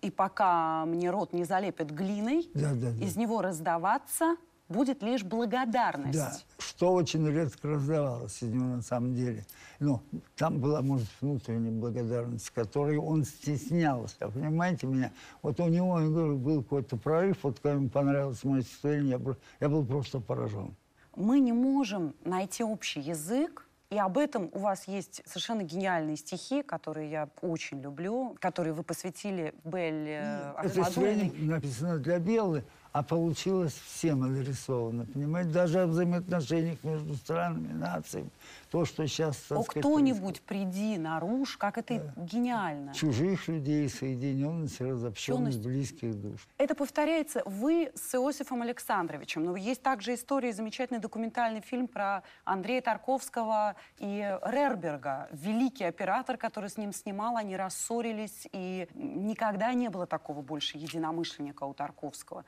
И 0.00 0.10
пока 0.10 0.84
мне 0.84 1.10
рот 1.10 1.32
не 1.32 1.44
залепят 1.44 1.90
глиной, 1.90 2.48
да, 2.54 2.72
да, 2.74 2.90
да. 2.90 3.04
из 3.04 3.16
него 3.16 3.42
раздаваться 3.42 4.36
будет 4.68 5.02
лишь 5.02 5.24
благодарность. 5.24 6.18
Да, 6.18 6.38
что 6.78 6.92
очень 6.92 7.28
редко 7.28 7.70
раздавалось 7.70 8.40
из 8.40 8.50
него 8.50 8.76
на 8.76 8.82
самом 8.82 9.12
деле. 9.12 9.44
Но 9.80 10.00
там 10.36 10.60
была, 10.60 10.80
может, 10.80 11.08
внутренняя 11.20 11.72
благодарность, 11.72 12.50
которой 12.50 12.96
он 12.98 13.24
стеснялся. 13.24 14.28
Понимаете 14.28 14.86
меня? 14.86 15.10
Вот 15.42 15.58
у 15.58 15.66
него, 15.66 15.98
я 15.98 16.06
говорю, 16.06 16.36
был 16.36 16.62
какой-то 16.62 16.96
прорыв, 16.96 17.38
вот 17.42 17.58
когда 17.58 17.74
ему 17.74 17.88
понравилось 17.88 18.44
мое 18.44 18.62
стихотворение, 18.62 19.18
я, 19.18 19.34
я 19.58 19.68
был 19.68 19.84
просто 19.84 20.20
поражен. 20.20 20.76
Мы 21.16 21.40
не 21.40 21.52
можем 21.52 22.14
найти 22.24 22.62
общий 22.62 23.00
язык, 23.00 23.66
и 23.90 23.98
об 23.98 24.16
этом 24.16 24.48
у 24.52 24.60
вас 24.60 24.86
есть 24.86 25.22
совершенно 25.26 25.62
гениальные 25.62 26.16
стихи, 26.16 26.62
которые 26.62 27.10
я 27.10 27.28
очень 27.40 27.80
люблю, 27.80 28.36
которые 28.38 28.72
вы 28.72 28.84
посвятили 28.84 29.52
Белле 29.64 30.52
Это 30.62 30.84
написано 31.38 31.98
для 31.98 32.20
Беллы, 32.20 32.64
а 32.92 33.02
получилось 33.02 33.74
всем 33.86 34.22
адресовано, 34.24 35.04
понимаете? 35.04 35.50
Даже 35.50 35.82
о 35.82 35.86
взаимоотношениях 35.86 36.82
между 36.82 37.14
странами, 37.14 37.72
нациями. 37.72 38.30
То, 38.70 38.84
что 38.84 39.06
сейчас... 39.06 39.50
О, 39.50 39.62
кто-нибудь 39.62 40.40
приди 40.42 40.98
наружу, 40.98 41.58
как 41.58 41.78
это 41.78 41.98
да. 41.98 42.22
гениально. 42.22 42.94
Чужих 42.94 43.48
людей, 43.48 43.88
соединенность, 43.88 44.80
разобщенность 44.80 45.60
близких 45.60 46.14
душ. 46.14 46.46
Это 46.56 46.74
повторяется 46.74 47.42
вы 47.44 47.92
с 47.94 48.14
Иосифом 48.14 48.62
Александровичем. 48.62 49.44
Но 49.44 49.56
есть 49.56 49.82
также 49.82 50.14
история, 50.14 50.52
замечательный 50.52 51.00
документальный 51.00 51.60
фильм 51.60 51.88
про 51.88 52.22
Андрея 52.44 52.80
Тарковского 52.80 53.76
и 53.98 54.38
Рерберга. 54.42 55.28
Великий 55.32 55.84
оператор, 55.84 56.36
который 56.36 56.70
с 56.70 56.76
ним 56.76 56.92
снимал, 56.92 57.36
они 57.36 57.56
рассорились, 57.56 58.48
и 58.52 58.88
никогда 58.94 59.72
не 59.74 59.88
было 59.88 60.06
такого 60.06 60.42
больше 60.42 60.78
единомышленника 60.78 61.64
у 61.64 61.74
Тарковского 61.74 62.44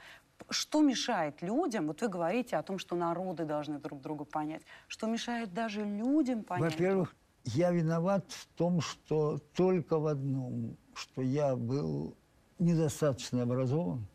что 0.48 0.81
мешает 0.83 1.42
людям, 1.42 1.88
вот 1.88 2.00
вы 2.00 2.09
говорите 2.09 2.57
о 2.57 2.62
том, 2.62 2.79
что 2.79 2.96
народы 2.96 3.44
должны 3.44 3.79
друг 3.79 4.00
друга 4.00 4.24
понять, 4.24 4.62
что 4.88 5.07
мешает 5.07 5.53
даже 5.53 5.85
людям 5.85 6.42
понять? 6.42 6.72
Во-первых, 6.72 7.14
я 7.44 7.70
виноват 7.70 8.24
в 8.31 8.46
том, 8.57 8.81
что 8.81 9.38
только 9.55 9.98
в 9.98 10.07
одном, 10.07 10.76
что 10.94 11.22
я 11.22 11.57
был 11.57 12.14
недостаточно 12.59 13.42
образован, 13.42 14.07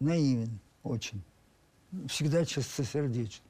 наивен 0.00 0.58
очень, 0.82 1.22
всегда 2.08 2.44
чистосердечен 2.44 3.42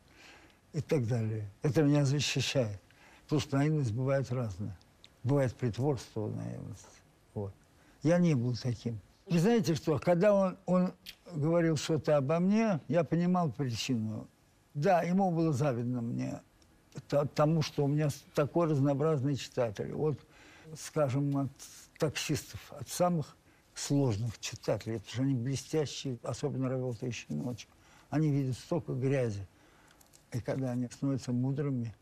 и 0.72 0.80
так 0.80 1.06
далее. 1.06 1.50
Это 1.62 1.82
меня 1.82 2.04
защищает. 2.04 2.80
Потому 3.24 3.40
что 3.40 3.56
наивность 3.56 3.92
бывает 3.92 4.30
разная. 4.30 4.76
Бывает 5.22 5.54
притворство 5.54 6.28
наивность. 6.28 6.86
Вот. 7.32 7.54
Я 8.02 8.18
не 8.18 8.34
был 8.34 8.54
таким. 8.54 9.00
Вы 9.26 9.38
знаете 9.38 9.74
что, 9.74 9.98
когда 9.98 10.34
он, 10.34 10.58
он 10.66 10.92
говорил 11.32 11.76
что-то 11.76 12.16
обо 12.16 12.38
мне, 12.38 12.80
я 12.88 13.04
понимал 13.04 13.50
причину. 13.50 14.28
Да, 14.74 15.02
ему 15.02 15.30
было 15.30 15.52
завидно 15.52 16.02
мне 16.02 16.40
тому, 17.34 17.62
что 17.62 17.84
у 17.84 17.88
меня 17.88 18.08
такой 18.34 18.68
разнообразный 18.68 19.36
читатель. 19.36 19.92
Вот, 19.92 20.18
скажем, 20.76 21.36
от 21.36 21.50
таксистов, 21.98 22.60
от 22.72 22.88
самых 22.88 23.36
сложных 23.74 24.38
читателей, 24.38 24.98
потому 24.98 25.12
что 25.12 25.22
они 25.22 25.34
блестящие, 25.34 26.18
особенно 26.22 26.68
работающие 26.68 27.36
ночью. 27.36 27.68
Они 28.10 28.30
видят 28.30 28.56
столько 28.56 28.92
грязи. 28.92 29.46
И 30.32 30.40
когда 30.40 30.72
они 30.72 30.86
становятся 30.86 31.32
мудрыми, 31.32 31.94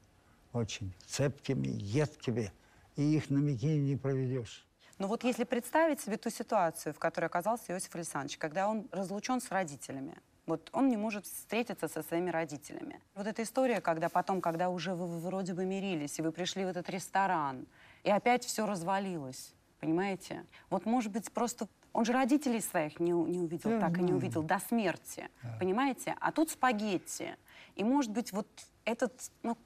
очень 0.52 0.92
цепкими, 1.06 1.68
едкими, 1.68 2.52
и 2.96 3.16
их 3.16 3.30
на 3.30 3.38
не 3.38 3.96
проведешь. 3.96 4.66
Но 5.02 5.08
вот 5.08 5.24
если 5.24 5.42
представить 5.42 6.00
себе 6.00 6.16
ту 6.16 6.30
ситуацию, 6.30 6.94
в 6.94 7.00
которой 7.00 7.24
оказался 7.24 7.72
Иосиф 7.72 7.92
Александрович, 7.92 8.38
когда 8.38 8.68
он 8.68 8.86
разлучен 8.92 9.40
с 9.40 9.50
родителями, 9.50 10.14
вот 10.46 10.70
он 10.72 10.88
не 10.90 10.96
может 10.96 11.26
встретиться 11.26 11.88
со 11.88 12.04
своими 12.04 12.30
родителями. 12.30 13.00
Вот 13.16 13.26
эта 13.26 13.42
история, 13.42 13.80
когда 13.80 14.08
потом, 14.08 14.40
когда 14.40 14.70
уже 14.70 14.94
вы, 14.94 15.08
вы 15.08 15.18
вроде 15.18 15.54
бы 15.54 15.64
мирились, 15.64 16.20
и 16.20 16.22
вы 16.22 16.30
пришли 16.30 16.64
в 16.64 16.68
этот 16.68 16.88
ресторан, 16.88 17.66
и 18.04 18.10
опять 18.10 18.44
все 18.44 18.64
развалилось, 18.64 19.54
понимаете? 19.80 20.46
Вот, 20.70 20.86
может 20.86 21.10
быть, 21.10 21.32
просто 21.32 21.66
он 21.92 22.04
же 22.04 22.12
родителей 22.12 22.60
своих 22.60 23.00
не, 23.00 23.10
не 23.10 23.40
увидел, 23.40 23.70
Я 23.70 23.80
так 23.80 23.98
и 23.98 24.02
не 24.02 24.06
знаю. 24.06 24.18
увидел 24.18 24.44
до 24.44 24.60
смерти, 24.60 25.28
понимаете? 25.58 26.14
А 26.20 26.30
тут 26.30 26.50
спагетти. 26.50 27.34
И, 27.74 27.82
может 27.82 28.12
быть, 28.12 28.30
вот 28.30 28.46
этот, 28.84 29.32
ну, 29.42 29.58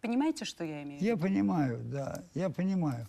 понимаете, 0.00 0.44
что 0.44 0.62
я 0.62 0.84
имею 0.84 1.00
в 1.00 1.02
виду? 1.02 1.16
Я 1.16 1.16
понимаю, 1.16 1.80
да, 1.82 2.22
я 2.34 2.48
понимаю. 2.48 3.08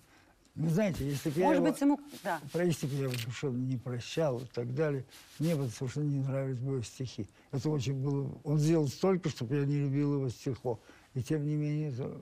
Вы 0.56 0.70
знаете, 0.70 1.06
если 1.06 1.30
бы 1.30 1.40
я 1.40 1.46
Может 1.48 1.62
его- 1.64 1.72
быть, 1.72 1.82
ему... 1.82 2.00
Да. 2.24 2.40
Простите, 2.54 2.96
я 2.96 3.04
его 3.04 3.14
душевно 3.26 3.58
не 3.58 3.78
прощал 3.78 4.40
и 4.40 4.46
так 4.46 4.74
далее. 4.74 5.04
Мне 5.38 5.54
бы 5.56 5.68
совершенно 5.68 6.06
не 6.06 6.20
нравились 6.24 6.60
бы 6.60 6.74
его 6.74 6.82
стихи. 6.84 7.28
Это 7.52 7.70
очень 7.70 7.96
было... 7.96 8.30
Он 8.46 8.58
сделал 8.58 8.88
столько, 8.88 9.30
чтобы 9.30 9.56
я 9.58 9.66
не 9.66 9.80
любил 9.80 10.14
его 10.16 10.30
стихов. 10.30 10.80
И 11.14 11.22
тем 11.22 11.46
не 11.46 11.56
менее, 11.56 11.90
это- 11.92 12.18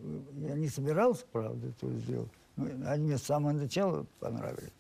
я 0.48 0.56
не 0.56 0.68
собирался, 0.70 1.26
правда, 1.32 1.68
этого 1.68 1.94
сделать. 1.94 2.32
Но 2.56 2.66
они 2.90 3.06
мне 3.06 3.18
с 3.20 3.24
самого 3.24 3.52
начала 3.54 4.06
понравились, 4.20 4.72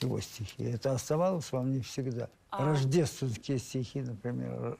его 0.00 0.20
стихи. 0.20 0.62
Это 0.64 0.92
оставалось 0.92 1.50
во 1.50 1.62
мне 1.62 1.80
всегда. 1.80 2.28
А- 2.50 2.66
Рождественские 2.66 3.58
стихи, 3.58 4.02
например. 4.02 4.78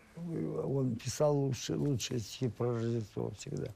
Он 0.64 0.95
писал 0.97 1.37
лучше, 1.37 1.77
лучшие 1.77 2.21
стихи 2.21 2.49
про 2.49 2.75
Рождество 2.75 3.31
всегда. 3.38 3.68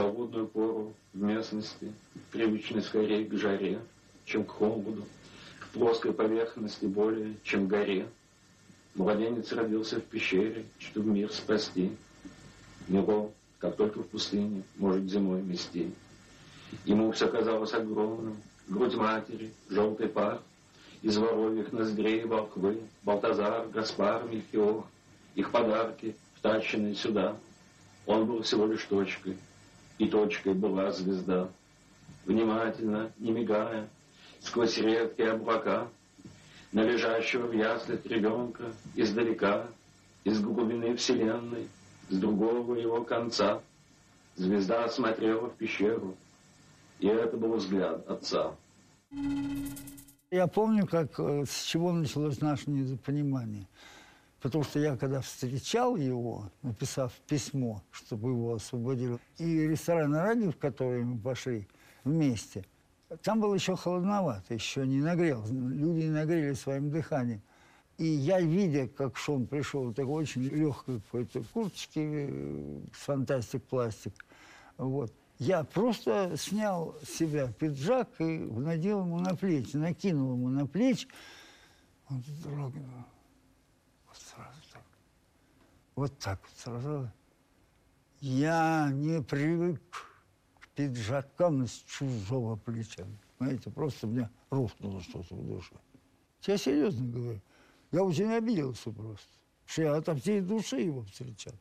Холодную 0.00 0.46
пору 0.46 0.94
в 1.12 1.20
местности, 1.20 1.92
привычной 2.32 2.80
скорее 2.80 3.26
к 3.26 3.34
жаре, 3.34 3.80
чем 4.24 4.46
к 4.46 4.48
холоду, 4.50 5.04
в 5.60 5.68
плоской 5.74 6.14
поверхности 6.14 6.86
более, 6.86 7.34
чем 7.42 7.66
в 7.66 7.68
горе. 7.68 8.08
Младенец 8.94 9.52
родился 9.52 10.00
в 10.00 10.04
пещере, 10.04 10.64
чтобы 10.78 11.10
мир 11.10 11.30
спасти. 11.30 11.92
Него, 12.88 13.30
как 13.58 13.76
только 13.76 13.98
в 13.98 14.06
пустыне, 14.06 14.62
может 14.78 15.04
зимой 15.04 15.42
мести. 15.42 15.92
Ему 16.86 17.12
все 17.12 17.28
казалось 17.28 17.74
огромным, 17.74 18.38
грудь 18.68 18.94
матери, 18.94 19.52
желтый 19.68 20.08
пар, 20.08 20.40
из 21.02 21.18
воровьих 21.18 21.72
ноздрей 21.72 22.24
волхвы, 22.24 22.80
Балтазар, 23.02 23.68
Гаспар, 23.68 24.24
Мельхиор, 24.24 24.86
их 25.34 25.50
подарки, 25.50 26.16
втащенные 26.36 26.94
сюда. 26.94 27.36
Он 28.06 28.24
был 28.24 28.40
всего 28.40 28.64
лишь 28.64 28.84
точкой, 28.84 29.36
и 30.00 30.08
точкой 30.08 30.54
была 30.54 30.90
звезда. 30.92 31.50
Внимательно, 32.24 33.12
не 33.18 33.32
мигая, 33.32 33.86
сквозь 34.40 34.78
редкие 34.78 35.32
облака, 35.32 35.88
на 36.72 36.82
лежащего 36.82 37.46
в 37.46 37.52
яслях 37.52 38.04
ребенка 38.06 38.72
издалека, 38.96 39.66
из 40.24 40.40
глубины 40.40 40.96
вселенной, 40.96 41.68
с 42.08 42.16
другого 42.16 42.76
его 42.76 43.04
конца, 43.04 43.60
звезда 44.36 44.88
смотрела 44.88 45.50
в 45.50 45.56
пещеру, 45.56 46.14
и 46.98 47.06
это 47.06 47.36
был 47.36 47.56
взгляд 47.56 48.08
отца. 48.08 48.54
Я 50.30 50.46
помню, 50.46 50.86
как, 50.86 51.18
э, 51.18 51.44
с 51.46 51.64
чего 51.64 51.92
началось 51.92 52.40
наше 52.40 52.70
недопонимание. 52.70 53.66
Потому 54.40 54.64
что 54.64 54.78
я, 54.78 54.96
когда 54.96 55.20
встречал 55.20 55.96
его, 55.96 56.50
написав 56.62 57.12
письмо, 57.28 57.82
чтобы 57.90 58.30
его 58.30 58.54
освободили, 58.54 59.18
и 59.38 59.68
ресторан 59.68 60.14
радио, 60.14 60.50
в 60.50 60.56
который 60.56 61.04
мы 61.04 61.18
пошли 61.18 61.68
вместе, 62.04 62.64
там 63.22 63.40
было 63.40 63.54
еще 63.54 63.76
холодновато, 63.76 64.54
еще 64.54 64.86
не 64.86 65.00
нагрел. 65.00 65.44
Люди 65.46 66.04
не 66.04 66.10
нагрели 66.10 66.54
своим 66.54 66.90
дыханием. 66.90 67.42
И 67.98 68.06
я, 68.06 68.40
видя, 68.40 68.88
как 68.88 69.18
Шон 69.18 69.46
пришел 69.46 69.92
такой 69.92 70.22
очень 70.22 70.44
легкой 70.44 71.00
какой-то 71.00 71.42
курточке, 71.52 72.00
э, 72.30 72.80
с 72.94 73.04
фантастик 73.04 73.62
пластик, 73.64 74.14
вот, 74.78 75.12
я 75.38 75.64
просто 75.64 76.34
снял 76.38 76.96
с 77.02 77.10
себя 77.10 77.52
пиджак 77.52 78.08
и 78.18 78.24
надел 78.24 79.00
ему 79.00 79.18
на 79.18 79.36
плечи, 79.36 79.76
накинул 79.76 80.32
ему 80.32 80.48
на 80.48 80.66
плечи. 80.66 81.08
Он 82.08 82.20
вздрогнул. 82.20 83.04
Вот 86.00 86.18
так. 86.18 86.40
Вот 86.40 86.56
сразу. 86.56 87.12
Я 88.20 88.88
не 88.90 89.20
привык 89.20 89.82
к 90.58 90.68
пиджакам 90.68 91.66
с 91.66 91.82
чужого 91.82 92.56
плеча. 92.56 93.04
Знаете, 93.36 93.70
просто 93.70 94.06
меня 94.06 94.30
рухнуло 94.48 95.02
что-то 95.02 95.34
в 95.34 95.46
душе. 95.46 95.74
Я 96.46 96.56
серьезно 96.56 97.06
говорю. 97.06 97.42
Я 97.92 98.02
очень 98.02 98.32
обиделся 98.32 98.90
просто. 98.90 99.28
Что 99.66 99.82
я 99.82 99.96
от 99.96 100.08
всей 100.22 100.40
души 100.40 100.80
его 100.80 101.02
встречал. 101.02 101.52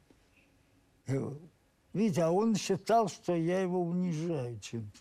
Видите, 1.92 2.24
а 2.24 2.32
он 2.32 2.56
считал, 2.56 3.10
что 3.10 3.36
я 3.36 3.60
его 3.60 3.82
унижаю 3.82 4.58
чем-то. 4.62 5.00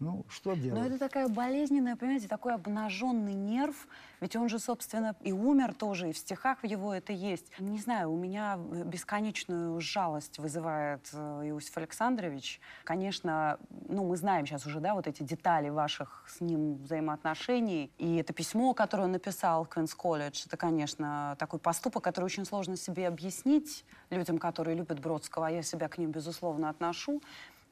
Ну, 0.00 0.24
что 0.30 0.50
Но 0.50 0.56
делать? 0.56 0.86
это 0.86 0.98
такая 0.98 1.28
болезненная, 1.28 1.94
понимаете, 1.94 2.26
такой 2.26 2.54
обнаженный 2.54 3.34
нерв. 3.34 3.86
Ведь 4.20 4.34
он 4.34 4.48
же, 4.48 4.58
собственно, 4.58 5.14
и 5.20 5.30
умер 5.32 5.74
тоже, 5.74 6.08
и 6.08 6.12
в 6.12 6.18
стихах 6.18 6.62
в 6.62 6.66
его 6.66 6.94
это 6.94 7.12
есть. 7.12 7.52
Не 7.58 7.78
знаю, 7.78 8.10
у 8.10 8.16
меня 8.16 8.56
бесконечную 8.56 9.78
жалость 9.80 10.38
вызывает 10.38 11.08
э, 11.12 11.42
Иосиф 11.50 11.76
Александрович. 11.76 12.60
Конечно, 12.84 13.58
ну, 13.88 14.06
мы 14.06 14.16
знаем 14.16 14.46
сейчас 14.46 14.66
уже, 14.66 14.80
да, 14.80 14.94
вот 14.94 15.06
эти 15.06 15.22
детали 15.22 15.68
ваших 15.68 16.24
с 16.28 16.40
ним 16.40 16.76
взаимоотношений. 16.76 17.92
И 17.98 18.16
это 18.16 18.32
письмо, 18.32 18.72
которое 18.72 19.04
он 19.04 19.12
написал 19.12 19.64
в 19.64 19.68
Квинс 19.68 19.94
колледж, 19.94 20.44
это, 20.46 20.56
конечно, 20.56 21.36
такой 21.38 21.58
поступок, 21.58 22.02
который 22.02 22.24
очень 22.24 22.46
сложно 22.46 22.76
себе 22.76 23.06
объяснить 23.06 23.84
людям, 24.08 24.38
которые 24.38 24.76
любят 24.76 24.98
Бродского, 24.98 25.48
а 25.48 25.50
я 25.50 25.62
себя 25.62 25.88
к 25.88 25.98
ним, 25.98 26.10
безусловно, 26.10 26.70
отношу. 26.70 27.22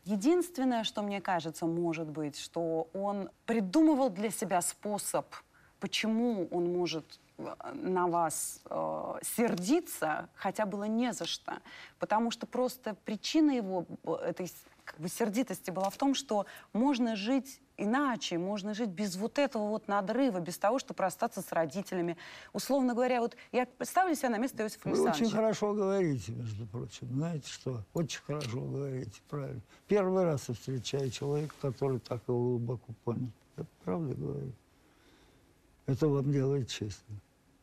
Единственное, 0.08 0.84
что 0.84 1.02
мне 1.02 1.20
кажется, 1.20 1.66
может 1.66 2.08
быть, 2.08 2.38
что 2.38 2.88
он 2.94 3.28
придумывал 3.44 4.08
для 4.08 4.30
себя 4.30 4.62
способ, 4.62 5.26
почему 5.80 6.48
он 6.50 6.72
может 6.72 7.20
э, 7.36 7.54
на 7.74 8.06
вас 8.06 8.62
э, 8.70 9.18
сердиться, 9.20 10.30
хотя 10.34 10.64
было 10.64 10.84
не 10.84 11.12
за 11.12 11.26
что. 11.26 11.58
Потому 11.98 12.30
что 12.30 12.46
просто 12.46 12.94
причина 13.04 13.50
его 13.50 13.84
э, 14.04 14.12
этой 14.30 14.50
как 14.82 14.98
бы, 14.98 15.10
сердитости 15.10 15.70
была 15.70 15.90
в 15.90 15.98
том, 15.98 16.14
что 16.14 16.46
можно 16.72 17.14
жить 17.14 17.60
иначе, 17.78 18.36
можно 18.36 18.74
жить 18.74 18.90
без 18.90 19.16
вот 19.16 19.38
этого 19.38 19.68
вот 19.68 19.88
надрыва, 19.88 20.40
без 20.40 20.58
того, 20.58 20.78
чтобы 20.78 21.02
расстаться 21.02 21.40
с 21.40 21.52
родителями. 21.52 22.18
Условно 22.52 22.92
говоря, 22.94 23.20
вот 23.20 23.36
я 23.52 23.64
представлю 23.66 24.14
себя 24.14 24.30
на 24.30 24.38
место 24.38 24.62
Иосифа 24.62 24.90
Вы 24.90 25.08
очень 25.08 25.30
хорошо 25.30 25.72
говорите, 25.72 26.32
между 26.32 26.66
прочим. 26.66 27.08
Знаете 27.12 27.48
что? 27.48 27.84
Очень 27.94 28.20
хорошо 28.20 28.60
говорите, 28.60 29.20
правильно. 29.30 29.62
Первый 29.86 30.24
раз 30.24 30.48
я 30.48 30.54
встречаю 30.54 31.10
человека, 31.10 31.54
который 31.62 32.00
так 32.00 32.20
его 32.28 32.58
глубоко 32.58 32.92
понял. 33.04 33.30
Я 33.56 33.64
правда 33.84 34.14
говорю. 34.14 34.52
Это 35.86 36.06
вам 36.08 36.30
делает 36.30 36.68
честь. 36.68 37.02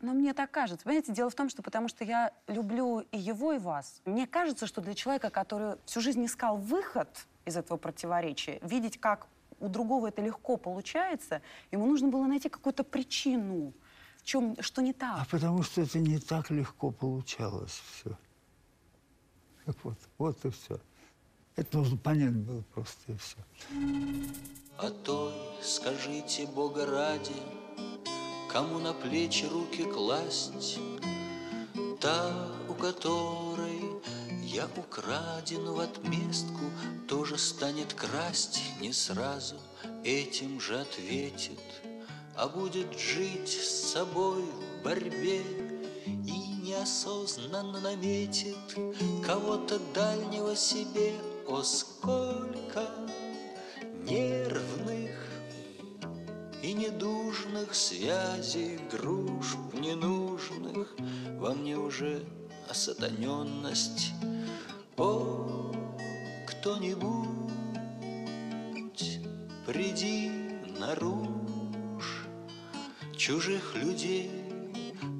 Но 0.01 0.13
мне 0.13 0.33
так 0.33 0.51
кажется. 0.51 0.83
Понимаете, 0.83 1.13
дело 1.13 1.29
в 1.29 1.35
том, 1.35 1.49
что 1.49 1.61
потому 1.61 1.87
что 1.87 2.03
я 2.03 2.31
люблю 2.47 2.99
и 3.11 3.17
его, 3.17 3.53
и 3.53 3.59
вас. 3.59 4.01
Мне 4.05 4.27
кажется, 4.27 4.67
что 4.67 4.81
для 4.81 4.93
человека, 4.93 5.29
который 5.29 5.77
всю 5.85 6.01
жизнь 6.01 6.25
искал 6.25 6.57
выход 6.57 7.09
из 7.45 7.55
этого 7.55 7.77
противоречия, 7.77 8.59
видеть, 8.61 8.99
как 8.99 9.27
у 9.59 9.69
другого 9.69 10.07
это 10.07 10.21
легко 10.21 10.57
получается, 10.57 11.41
ему 11.71 11.85
нужно 11.85 12.09
было 12.09 12.25
найти 12.25 12.49
какую-то 12.49 12.83
причину, 12.83 13.73
в 14.17 14.25
чем, 14.25 14.55
что 14.61 14.81
не 14.81 14.93
так. 14.93 15.19
А 15.21 15.25
потому 15.29 15.63
что 15.63 15.81
это 15.81 15.99
не 15.99 16.19
так 16.19 16.51
легко 16.51 16.91
получалось 16.91 17.81
все. 17.91 18.17
Так 19.65 19.75
вот, 19.83 19.97
вот 20.17 20.45
и 20.45 20.49
все. 20.49 20.79
Это 21.55 21.77
нужно 21.77 21.97
понять 21.97 22.35
было 22.35 22.61
просто 22.73 23.13
и 23.13 23.17
все. 23.17 23.37
А 24.77 24.89
той, 24.89 25.33
скажите 25.61 26.45
Бога 26.47 26.85
ради, 26.85 27.35
Кому 28.55 28.79
на 28.79 28.93
плечи 28.93 29.45
руки 29.45 29.83
класть, 29.83 30.79
Та, 31.99 32.31
у 32.69 32.73
которой 32.73 33.74
я 34.55 34.69
украден 34.77 35.65
в 35.65 35.79
отместку, 35.81 36.65
Тоже 37.09 37.37
станет 37.37 37.93
красть 37.93 38.61
не 38.79 38.93
сразу, 38.93 39.55
Этим 40.05 40.61
же 40.61 40.79
ответит, 40.79 41.59
А 42.37 42.47
будет 42.47 42.97
жить 42.97 43.49
с 43.49 43.91
собой 43.91 44.43
в 44.43 44.83
борьбе 44.83 45.41
И 46.05 46.37
неосознанно 46.63 47.81
наметит 47.81 48.55
Кого-то 49.25 49.77
дальнего 49.93 50.55
себе, 50.55 51.11
О, 51.47 51.61
сколько 51.61 52.89
нервных 54.03 55.11
и 56.63 56.73
недужных 56.73 57.75
связей, 57.75 58.79
дружб 58.89 59.59
ненужных, 59.73 60.95
во 61.37 61.53
мне 61.53 61.77
уже 61.77 62.25
осатаненность. 62.69 64.11
О, 64.97 65.73
кто-нибудь, 66.47 67.27
приди 69.67 70.31
наружь 70.79 72.27
чужих 73.17 73.75
людей, 73.75 74.31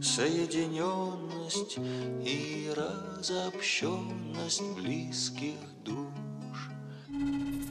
соединенность 0.02 1.78
и 1.78 2.72
разобщенность 2.74 4.64
близких 4.78 5.56
душ. 5.84 6.70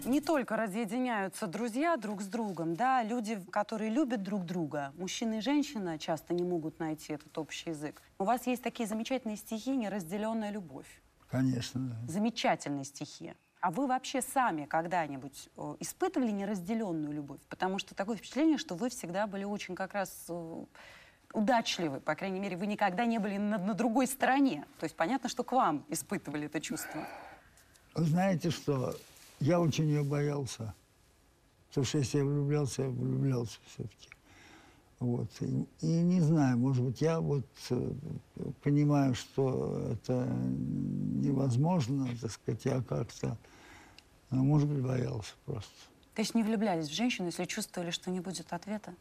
Не 0.05 0.21
только 0.21 0.59
разъединяются 0.59 1.47
друзья 1.47 1.97
друг 1.97 2.21
с 2.21 2.27
другом, 2.27 2.77
да, 2.77 3.03
люди, 3.03 3.43
которые 3.51 3.89
любят 3.91 4.23
друг 4.23 4.45
друга, 4.45 4.93
мужчина 4.99 5.39
и 5.39 5.41
женщина 5.41 5.99
часто 5.99 6.35
не 6.35 6.43
могут 6.43 6.79
найти 6.81 7.15
этот 7.15 7.39
общий 7.39 7.71
язык. 7.71 8.03
У 8.19 8.25
вас 8.25 8.47
есть 8.47 8.63
такие 8.63 8.87
замечательные 8.87 9.39
стихи 9.39 9.75
«Неразделенная 9.75 10.51
любовь». 10.51 11.01
Конечно, 11.31 11.81
да. 11.81 12.13
Замечательные 12.13 12.85
стихи. 12.85 13.35
А 13.61 13.71
вы 13.71 13.87
вообще 13.87 14.21
сами 14.21 14.67
когда-нибудь 14.67 15.49
э, 15.57 15.77
испытывали 15.81 16.31
неразделенную 16.31 17.13
любовь? 17.13 17.41
Потому 17.49 17.79
что 17.79 17.95
такое 17.95 18.17
впечатление, 18.17 18.59
что 18.59 18.75
вы 18.75 18.91
всегда 18.91 19.27
были 19.27 19.45
очень 19.45 19.75
как 19.75 19.95
раз 19.95 20.27
э, 20.29 20.65
удачливы. 21.33 22.01
По 22.01 22.15
крайней 22.15 22.41
мере, 22.41 22.57
вы 22.57 22.67
никогда 22.67 23.07
не 23.07 23.19
были 23.19 23.39
на, 23.39 23.57
на 23.57 23.73
другой 23.73 24.07
стороне. 24.07 24.67
То 24.79 24.85
есть 24.85 24.97
понятно, 24.97 25.29
что 25.29 25.45
к 25.45 25.53
вам 25.53 25.85
испытывали 25.89 26.47
это 26.47 26.61
чувство. 26.61 27.07
Вы 27.95 28.05
знаете 28.05 28.51
что? 28.51 28.95
Я 29.41 29.61
очень 29.61 29.87
ее 29.87 30.05
боялся. 30.05 30.75
Потому 31.69 31.87
что 31.87 31.99
если 31.99 32.19
я 32.19 32.25
влюблялся, 32.25 32.83
я 32.83 32.89
влюблялся 32.89 33.59
все-таки. 33.67 34.09
Вот. 35.05 35.29
И, 35.41 35.67
и 35.83 35.87
не 35.87 36.23
знаю, 36.23 36.57
может 36.57 36.83
быть, 36.83 37.03
я 37.03 37.21
вот 37.21 37.47
э, 37.69 37.93
понимаю, 38.63 39.15
что 39.15 39.91
это 39.93 40.25
невозможно, 40.25 42.09
так 42.23 42.31
сказать, 42.31 42.65
я 42.65 42.81
как-то, 42.81 43.37
ну, 44.31 44.45
может 44.45 44.67
быть, 44.67 44.83
боялся 44.83 45.35
просто. 45.45 45.75
То 46.15 46.23
есть 46.23 46.35
не 46.35 46.43
влюблялись 46.43 46.89
в 46.89 46.95
женщину, 46.95 47.27
если 47.27 47.45
чувствовали, 47.45 47.91
что 47.91 48.11
не 48.11 48.21
будет 48.21 48.51
ответа? 48.51 48.95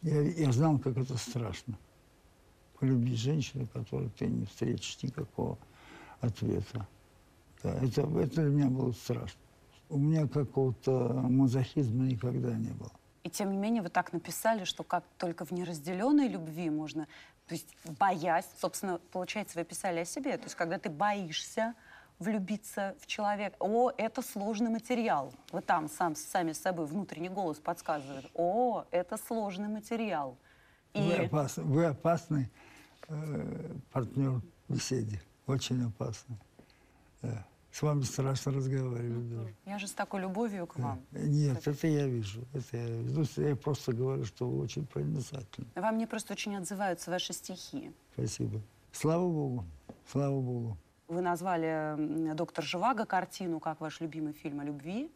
Я, 0.00 0.22
я 0.22 0.52
знал, 0.52 0.78
как 0.78 0.96
это 0.96 1.18
страшно. 1.18 1.78
Полюбить 2.80 3.18
женщину, 3.18 3.66
которой 3.66 4.08
ты 4.08 4.26
не 4.26 4.46
встретишь 4.46 5.02
никакого 5.02 5.58
ответа. 6.22 6.88
Да, 7.62 7.74
это, 7.74 8.02
это 8.20 8.40
для 8.40 8.50
меня 8.50 8.70
было 8.70 8.92
страшно. 8.92 9.38
У 9.90 9.98
меня 9.98 10.26
какого-то 10.26 11.12
мазохизма 11.28 12.04
никогда 12.06 12.54
не 12.54 12.70
было. 12.70 12.90
И 13.24 13.30
тем 13.30 13.50
не 13.50 13.56
менее 13.56 13.82
вы 13.82 13.88
так 13.88 14.12
написали, 14.12 14.64
что 14.64 14.84
как 14.84 15.02
только 15.18 15.44
в 15.44 15.50
неразделенной 15.50 16.28
любви 16.28 16.68
можно, 16.70 17.08
то 17.48 17.54
есть 17.54 17.74
боясь, 17.98 18.46
собственно, 18.60 19.00
получается, 19.12 19.58
вы 19.58 19.64
писали 19.64 20.00
о 20.00 20.04
себе, 20.04 20.36
то 20.36 20.44
есть 20.44 20.54
когда 20.54 20.78
ты 20.78 20.90
боишься 20.90 21.74
влюбиться 22.18 22.94
в 23.00 23.06
человека, 23.06 23.56
о, 23.58 23.90
это 23.96 24.22
сложный 24.22 24.70
материал. 24.70 25.32
Вы 25.52 25.62
там 25.62 25.88
сам, 25.88 26.14
сами 26.14 26.52
собой 26.52 26.86
внутренний 26.86 27.30
голос 27.30 27.58
подсказывает, 27.58 28.26
о, 28.34 28.84
это 28.90 29.16
сложный 29.16 29.68
материал. 29.68 30.36
И... 30.92 31.00
Вы, 31.00 31.24
опасны, 31.24 31.62
вы 31.64 31.84
опасный 31.86 32.50
э, 33.08 33.74
партнер 33.90 34.42
беседе, 34.68 35.20
очень 35.46 35.84
опасный. 35.86 36.36
Да. 37.22 37.44
С 37.74 37.82
вами 37.82 38.02
страшно 38.02 38.52
разговаривать 38.52 39.28
даже. 39.28 39.54
Я 39.66 39.78
же 39.78 39.88
с 39.88 39.92
такой 39.92 40.20
любовью 40.20 40.64
к 40.64 40.76
вам. 40.78 41.00
Нет, 41.10 41.60
так. 41.64 41.74
это 41.74 41.88
я 41.88 42.06
вижу. 42.06 42.44
Это 42.52 42.76
я, 42.76 42.86
вижу. 42.86 43.26
Ну, 43.36 43.44
я 43.44 43.56
просто 43.56 43.92
говорю, 43.92 44.24
что 44.24 44.48
вы 44.48 44.60
очень 44.60 44.86
проницательны. 44.86 45.66
Вам 45.74 45.96
мне 45.96 46.06
просто 46.06 46.34
очень 46.34 46.54
отзываются 46.56 47.10
ваши 47.10 47.32
стихи. 47.32 47.90
Спасибо. 48.12 48.60
Слава 48.92 49.28
Богу. 49.28 49.64
Слава 50.06 50.40
Богу. 50.40 50.76
Вы 51.08 51.20
назвали 51.20 52.34
«Доктор 52.34 52.64
Живаго» 52.64 53.06
картину 53.06 53.58
как 53.58 53.80
ваш 53.80 54.00
любимый 54.00 54.34
фильм 54.34 54.60
о 54.60 54.64
любви. 54.64 55.10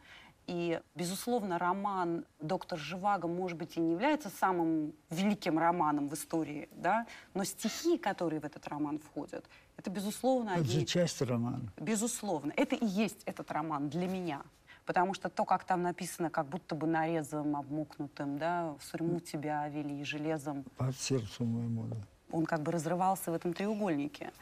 И, 0.48 0.80
безусловно, 0.96 1.58
роман 1.58 2.24
«Доктор 2.40 2.76
Живаго», 2.76 3.28
может 3.28 3.56
быть, 3.56 3.76
и 3.76 3.80
не 3.80 3.92
является 3.92 4.30
самым 4.30 4.94
великим 5.10 5.58
романом 5.58 6.08
в 6.08 6.14
истории, 6.14 6.68
да? 6.72 7.06
но 7.34 7.44
стихи, 7.44 7.98
которые 7.98 8.40
в 8.40 8.44
этот 8.44 8.66
роман 8.66 8.98
входят, 8.98 9.44
это, 9.78 9.90
безусловно... 9.90 10.50
Это 10.50 10.64
же 10.64 10.84
часть 10.84 11.22
романа. 11.22 11.72
Безусловно. 11.76 12.52
Это 12.56 12.74
и 12.74 12.84
есть 12.84 13.22
этот 13.26 13.50
роман 13.52 13.88
для 13.88 14.08
меня. 14.08 14.42
Потому 14.84 15.14
что 15.14 15.28
то, 15.28 15.44
как 15.44 15.64
там 15.64 15.82
написано, 15.82 16.30
как 16.30 16.48
будто 16.48 16.74
бы 16.74 16.88
нарезом 16.88 17.54
обмокнутым, 17.54 18.38
да, 18.38 18.74
в 18.78 18.84
сурьму 18.84 19.20
тебя 19.20 19.68
вели 19.68 20.02
железом. 20.02 20.64
Под 20.76 20.96
сердцу 20.96 21.44
моему, 21.44 21.84
да. 21.84 21.96
Он 22.32 22.44
как 22.44 22.62
бы 22.62 22.72
разрывался 22.72 23.30
в 23.30 23.34
этом 23.34 23.52
треугольнике. 23.52 24.32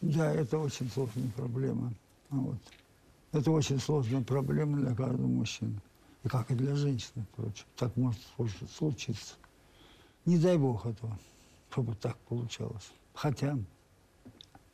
Да, 0.00 0.32
это 0.32 0.58
очень 0.58 0.88
сложная 0.90 1.30
проблема. 1.36 1.92
Вот. 2.30 2.58
Это 3.32 3.50
очень 3.50 3.80
сложная 3.80 4.22
проблема 4.22 4.76
для 4.78 4.94
каждого 4.94 5.26
мужчины. 5.26 5.80
И 6.22 6.28
как 6.28 6.50
и 6.52 6.54
для 6.54 6.76
женщины, 6.76 7.26
впрочем. 7.32 7.66
Так 7.76 7.96
может 7.96 8.20
случиться. 8.70 9.34
Не 10.24 10.38
дай 10.38 10.56
бог 10.56 10.86
этого, 10.86 11.18
чтобы 11.70 11.96
так 11.96 12.16
получалось. 12.28 12.92
Хотя 13.12 13.58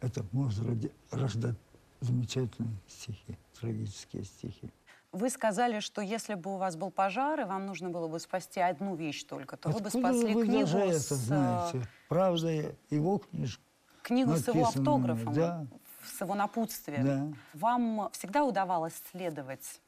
это 0.01 0.25
может 0.33 0.65
рождать 1.11 1.57
замечательные 2.01 2.77
стихи, 2.87 3.39
трагические 3.59 4.25
стихи. 4.25 4.71
Вы 5.13 5.31
сказали, 5.31 5.79
что 5.79 6.01
если 6.03 6.35
бы 6.35 6.55
у 6.55 6.57
вас 6.57 6.75
был 6.75 6.91
пожар, 6.91 7.41
и 7.41 7.45
вам 7.45 7.67
нужно 7.67 7.89
было 7.89 8.09
бы 8.09 8.19
спасти 8.19 8.61
одну 8.61 8.97
вещь 8.97 9.23
только, 9.23 9.57
то 9.57 9.69
Откуда 9.69 9.91
вы 9.91 10.01
бы 10.01 10.09
спасли 10.09 10.35
вы 10.35 10.45
книгу 10.45 10.77
это 10.77 10.99
с... 10.99 11.13
э, 11.13 11.15
знаете? 11.15 11.89
Правда, 12.09 12.75
его 12.91 13.19
книжка. 13.19 13.63
Книгу 14.03 14.35
с 14.37 14.49
его 14.49 14.67
автографом. 14.67 15.33
Да, 15.33 15.67
с 16.05 16.21
его 16.21 16.35
напутствием. 16.35 17.05
Да. 17.05 17.33
Вам 17.55 18.11
всегда 18.13 18.45
удавалось 18.45 18.95
следовать 19.13 19.81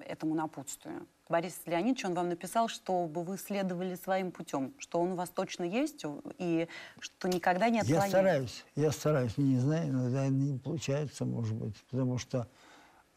этому 0.00 0.34
напутствию? 0.34 1.06
Борис 1.28 1.60
Леонидович, 1.66 2.06
он 2.06 2.14
вам 2.14 2.30
написал, 2.30 2.68
чтобы 2.68 3.22
вы 3.22 3.36
следовали 3.36 3.94
своим 3.96 4.32
путем, 4.32 4.72
что 4.78 5.00
он 5.00 5.12
у 5.12 5.14
вас 5.14 5.28
точно 5.28 5.64
есть 5.64 6.04
и 6.38 6.68
что 7.00 7.28
никогда 7.28 7.68
не 7.68 7.80
отклоняется. 7.80 8.06
Я 8.06 8.22
стараюсь, 8.22 8.64
я 8.76 8.92
стараюсь, 8.92 9.36
не 9.36 9.58
знаю, 9.58 9.90
иногда 9.90 10.28
не 10.28 10.58
получается, 10.58 11.26
может 11.26 11.54
быть, 11.54 11.76
потому 11.90 12.16
что 12.16 12.48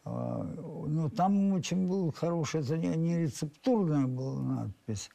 э, 0.04 0.10
ну, 0.10 1.08
там 1.08 1.54
очень 1.54 1.88
был 1.88 2.12
хороший, 2.12 2.60
это 2.60 2.76
не, 2.76 2.88
не 2.96 3.18
рецептурная 3.20 4.06
была 4.06 4.42
надпись, 4.42 5.08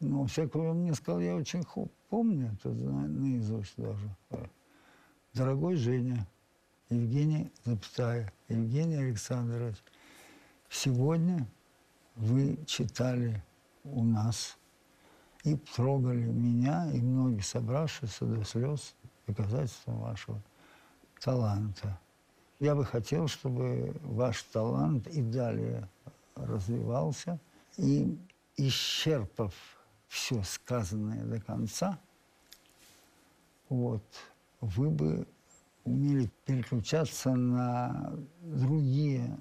но 0.00 0.26
всякого 0.26 0.74
мне 0.74 0.92
сказал, 0.92 1.20
я 1.20 1.34
очень 1.34 1.64
помню 2.10 2.52
это 2.52 2.68
наизусть 2.68 3.74
даже. 3.78 4.14
Дорогой 5.32 5.76
Женя, 5.76 6.26
Евгений 6.90 7.50
Запятая, 7.64 8.30
Евгений 8.48 8.96
Александрович, 8.96 9.76
сегодня 10.68 11.46
вы 12.14 12.58
читали 12.66 13.42
у 13.84 14.04
нас 14.04 14.56
и 15.44 15.56
трогали 15.56 16.24
меня 16.24 16.90
и 16.92 17.00
многих 17.00 17.44
собравшихся 17.44 18.24
до 18.24 18.44
слез 18.44 18.94
доказательством 19.26 20.00
вашего 20.00 20.40
таланта. 21.20 21.98
Я 22.60 22.74
бы 22.74 22.84
хотел, 22.84 23.26
чтобы 23.26 23.96
ваш 24.02 24.42
талант 24.44 25.08
и 25.08 25.22
далее 25.22 25.88
развивался, 26.36 27.40
и 27.76 28.16
исчерпав 28.56 29.54
все 30.08 30.42
сказанное 30.42 31.24
до 31.24 31.40
конца, 31.40 31.98
вот, 33.68 34.04
вы 34.60 34.90
бы 34.90 35.26
умели 35.84 36.30
переключаться 36.44 37.34
на 37.34 38.12
другие 38.42 39.38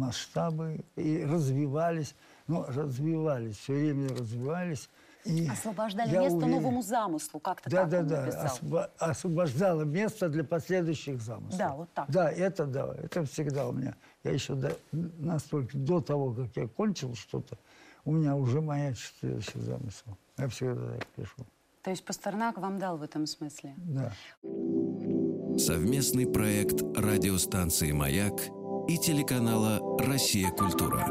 масштабы 0.00 0.80
и 0.96 1.24
развивались, 1.24 2.14
ну, 2.46 2.64
развивались, 2.66 3.56
все 3.58 3.74
время 3.74 4.08
развивались. 4.08 4.88
И 5.24 5.46
Освобождали 5.48 6.16
место 6.16 6.36
уверен, 6.36 6.50
новому 6.50 6.82
замыслу, 6.82 7.40
как-то 7.40 7.68
да, 7.68 7.82
так 7.82 7.90
да, 7.90 7.98
он 8.00 8.08
да, 8.08 8.20
написал. 8.22 8.46
освобо- 8.46 8.90
освобождало 8.98 9.82
место 9.82 10.28
для 10.30 10.44
последующих 10.44 11.20
замыслов. 11.20 11.58
Да, 11.58 11.74
вот 11.74 11.88
так. 11.92 12.10
Да, 12.10 12.30
это 12.30 12.64
да, 12.64 12.94
это 12.96 13.26
всегда 13.26 13.68
у 13.68 13.72
меня. 13.72 13.94
Я 14.24 14.30
еще 14.30 14.54
до, 14.54 14.72
настолько 14.92 15.76
до 15.76 16.00
того, 16.00 16.32
как 16.32 16.56
я 16.56 16.66
кончил 16.68 17.14
что-то, 17.14 17.58
у 18.06 18.12
меня 18.12 18.34
уже 18.34 18.62
маячит 18.62 19.12
следующий 19.20 19.60
замысел. 19.60 20.16
Я 20.38 20.48
всегда 20.48 20.94
так 20.94 21.06
пишу. 21.08 21.46
То 21.82 21.90
есть 21.90 22.04
Пастернак 22.04 22.56
вам 22.56 22.78
дал 22.78 22.96
в 22.96 23.02
этом 23.02 23.26
смысле? 23.26 23.74
Да. 23.76 24.12
Совместный 25.58 26.26
проект 26.26 26.82
радиостанции 26.96 27.92
«Маяк» 27.92 28.40
и 28.90 28.98
телеканала 28.98 29.78
«Россия. 30.00 30.50
Культура». 30.50 31.06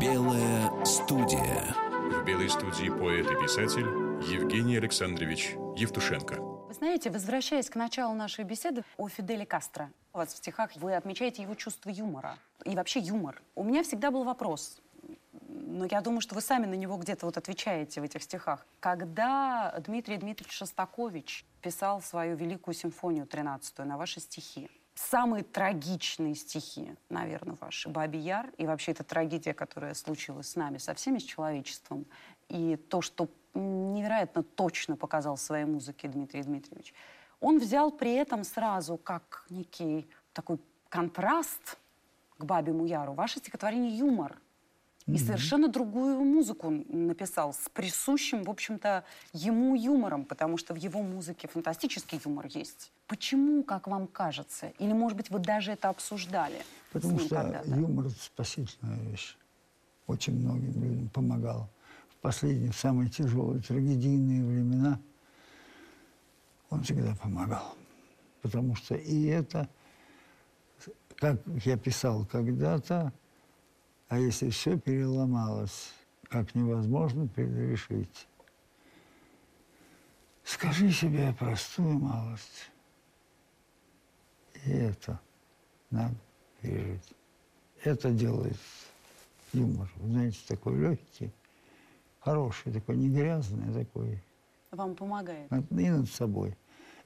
Белая 0.00 0.84
студия. 0.84 1.74
В 2.08 2.24
белой 2.24 2.48
студии 2.48 2.88
поэт 2.88 3.28
и 3.28 3.34
писатель 3.34 3.84
Евгений 4.32 4.76
Александрович 4.76 5.56
Евтушенко. 5.74 6.36
Вы 6.40 6.72
знаете, 6.72 7.10
возвращаясь 7.10 7.68
к 7.68 7.74
началу 7.74 8.14
нашей 8.14 8.44
беседы 8.44 8.84
о 8.96 9.08
Фиделе 9.08 9.44
Кастро, 9.44 9.90
у 10.12 10.18
вас 10.18 10.32
в 10.32 10.36
стихах 10.36 10.70
вы 10.76 10.94
отмечаете 10.94 11.42
его 11.42 11.56
чувство 11.56 11.90
юмора. 11.90 12.38
и 12.64 12.76
вообще 12.76 13.00
юмор. 13.00 13.42
У 13.56 13.64
меня 13.64 13.82
всегда 13.82 14.12
был 14.12 14.22
вопрос, 14.22 14.80
но 15.48 15.84
я 15.90 16.00
думаю, 16.00 16.20
что 16.20 16.36
вы 16.36 16.42
сами 16.42 16.66
на 16.66 16.74
него 16.74 16.96
где-то 16.96 17.26
вот 17.26 17.38
отвечаете 17.38 18.00
в 18.00 18.04
этих 18.04 18.22
стихах. 18.22 18.64
Когда 18.78 19.74
Дмитрий 19.84 20.16
Дмитриевич 20.16 20.56
Шостакович 20.56 21.44
писал 21.62 22.02
свою 22.02 22.36
великую 22.36 22.74
симфонию 22.74 23.26
13 23.26 23.78
на 23.78 23.96
ваши 23.96 24.20
стихи, 24.20 24.68
самые 24.94 25.44
трагичные 25.44 26.34
стихи, 26.34 26.94
наверное, 27.08 27.56
ваши. 27.60 27.88
«Бабий 27.88 28.20
Яр», 28.20 28.50
и 28.58 28.66
вообще 28.66 28.92
эта 28.92 29.04
трагедия, 29.04 29.54
которая 29.54 29.94
случилась 29.94 30.50
с 30.50 30.56
нами, 30.56 30.78
со 30.78 30.94
всеми, 30.94 31.18
с 31.18 31.22
человечеством, 31.22 32.06
и 32.48 32.76
то, 32.76 33.00
что 33.00 33.28
невероятно 33.54 34.42
точно 34.42 34.96
показал 34.96 35.36
в 35.36 35.40
своей 35.40 35.64
музыке 35.64 36.08
Дмитрий 36.08 36.42
Дмитриевич, 36.42 36.92
он 37.40 37.58
взял 37.58 37.90
при 37.90 38.14
этом 38.14 38.44
сразу 38.44 38.96
как 38.96 39.44
некий 39.50 40.08
такой 40.32 40.58
контраст 40.88 41.78
к 42.38 42.44
Бабьему 42.44 42.84
Яру 42.86 43.14
ваше 43.14 43.38
стихотворение 43.38 43.96
«Юмор», 43.96 44.38
и 45.06 45.18
совершенно 45.18 45.68
другую 45.68 46.20
музыку 46.24 46.70
написал 46.70 47.52
с 47.52 47.68
присущим, 47.68 48.44
в 48.44 48.50
общем-то, 48.50 49.04
ему 49.32 49.74
юмором, 49.74 50.24
потому 50.24 50.56
что 50.56 50.74
в 50.74 50.76
его 50.76 51.02
музыке 51.02 51.48
фантастический 51.48 52.20
юмор 52.24 52.46
есть. 52.46 52.92
Почему, 53.06 53.62
как 53.62 53.88
вам 53.88 54.06
кажется? 54.06 54.72
Или, 54.78 54.92
может 54.92 55.16
быть, 55.16 55.30
вы 55.30 55.38
даже 55.38 55.72
это 55.72 55.88
обсуждали? 55.88 56.62
Потому 56.92 57.18
что 57.18 57.62
юмор– 57.66 58.10
спасительная 58.20 58.98
вещь. 59.10 59.36
Очень 60.06 60.38
многим 60.38 60.82
людям 60.82 61.08
помогал. 61.08 61.68
В 62.10 62.16
последние, 62.22 62.70
в 62.70 62.76
самые 62.76 63.10
тяжелые, 63.10 63.62
трагедийные 63.62 64.44
времена 64.44 65.00
он 66.70 66.82
всегда 66.82 67.14
помогал. 67.16 67.74
Потому 68.40 68.74
что 68.76 68.94
и 68.94 69.26
это, 69.26 69.68
как 71.16 71.40
я 71.64 71.76
писал 71.76 72.24
когда-то, 72.26 73.12
а 74.12 74.18
если 74.18 74.50
все 74.50 74.78
переломалось, 74.78 75.90
как 76.24 76.54
невозможно 76.54 77.26
предрешить? 77.28 78.28
Скажи 80.44 80.92
себе 80.92 81.34
простую 81.38 81.98
малость. 81.98 82.70
И 84.66 84.70
это 84.70 85.18
надо 85.88 86.14
пережить. 86.60 87.14
Это 87.84 88.10
делает 88.10 88.58
юмор. 89.54 89.90
Знаете, 90.04 90.40
такой 90.46 90.76
легкий, 90.76 91.32
хороший, 92.20 92.70
такой 92.70 92.98
не 92.98 93.08
грязный, 93.08 93.72
такой. 93.72 94.22
Вам 94.72 94.94
помогает? 94.94 95.50
И 95.50 95.88
над 95.88 96.10
собой. 96.10 96.54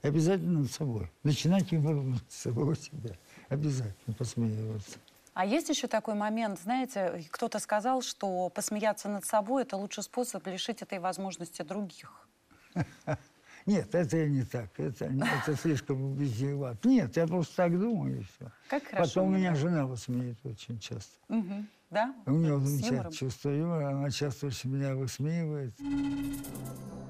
И 0.03 0.07
обязательно 0.07 0.59
над 0.59 0.71
собой. 0.71 1.09
Начинать 1.23 1.71
юмор 1.71 2.03
над 2.03 2.29
собой 2.29 2.75
себя. 2.75 3.15
Обязательно 3.47 4.13
посмеиваться. 4.13 4.99
А 5.37 5.45
есть 5.45 5.69
еще 5.69 5.85
такой 5.85 6.15
момент, 6.15 6.59
знаете, 6.59 7.23
кто-то 7.29 7.59
сказал, 7.59 8.01
что 8.01 8.49
посмеяться 8.49 9.07
над 9.07 9.23
собой– 9.23 9.61
это 9.65 9.77
лучший 9.77 10.01
способ 10.01 10.47
лишить 10.47 10.81
этой 10.81 10.97
возможности 10.97 11.61
других. 11.61 12.27
Нет, 13.67 13.93
это 13.93 14.27
не 14.27 14.43
так. 14.43 14.71
Это, 14.77 15.05
это 15.05 15.55
слишком 15.55 16.15
витиевато. 16.15 16.87
Нет, 16.89 17.15
я 17.17 17.27
просто 17.27 17.55
так 17.55 17.79
думаю 17.79 18.21
и 18.21 18.23
все. 18.23 18.51
Как 18.67 18.83
хорошо. 18.85 19.13
Потом 19.13 19.35
меня 19.35 19.53
жена 19.53 19.85
высмеет 19.85 20.43
очень 20.43 20.79
часто. 20.79 21.13
Угу. 21.29 21.65
Да? 21.91 22.15
У 22.25 22.31
нее 22.31 22.59
замечательное 22.59 23.11
чувство 23.11 23.51
юмора, 23.51 23.89
она 23.89 24.09
часто 24.09 24.47
очень 24.47 24.71
меня 24.71 24.95
высмеивает. 24.95 25.75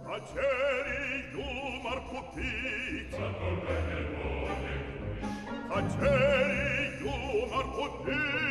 Хотели 0.05 1.32
юмор 1.32 2.01
купить, 2.09 3.15
хотели 5.69 6.57
юмор 8.08 8.47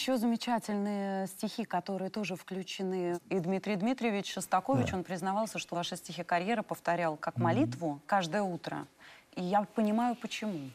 Еще 0.00 0.16
замечательные 0.16 1.26
стихи, 1.26 1.66
которые 1.66 2.08
тоже 2.08 2.34
включены. 2.34 3.20
И 3.28 3.38
Дмитрий 3.38 3.76
Дмитриевич 3.76 4.32
Шостакович, 4.32 4.92
Да. 4.92 4.96
он 4.96 5.04
признавался, 5.04 5.58
что 5.58 5.76
ваши 5.76 5.94
стихи 5.94 6.22
карьера 6.22 6.62
повторял 6.62 7.18
как 7.18 7.36
молитву 7.36 8.00
каждое 8.06 8.40
утро. 8.40 8.86
И 9.36 9.42
я 9.42 9.64
понимаю, 9.74 10.16
почему. 10.16 10.70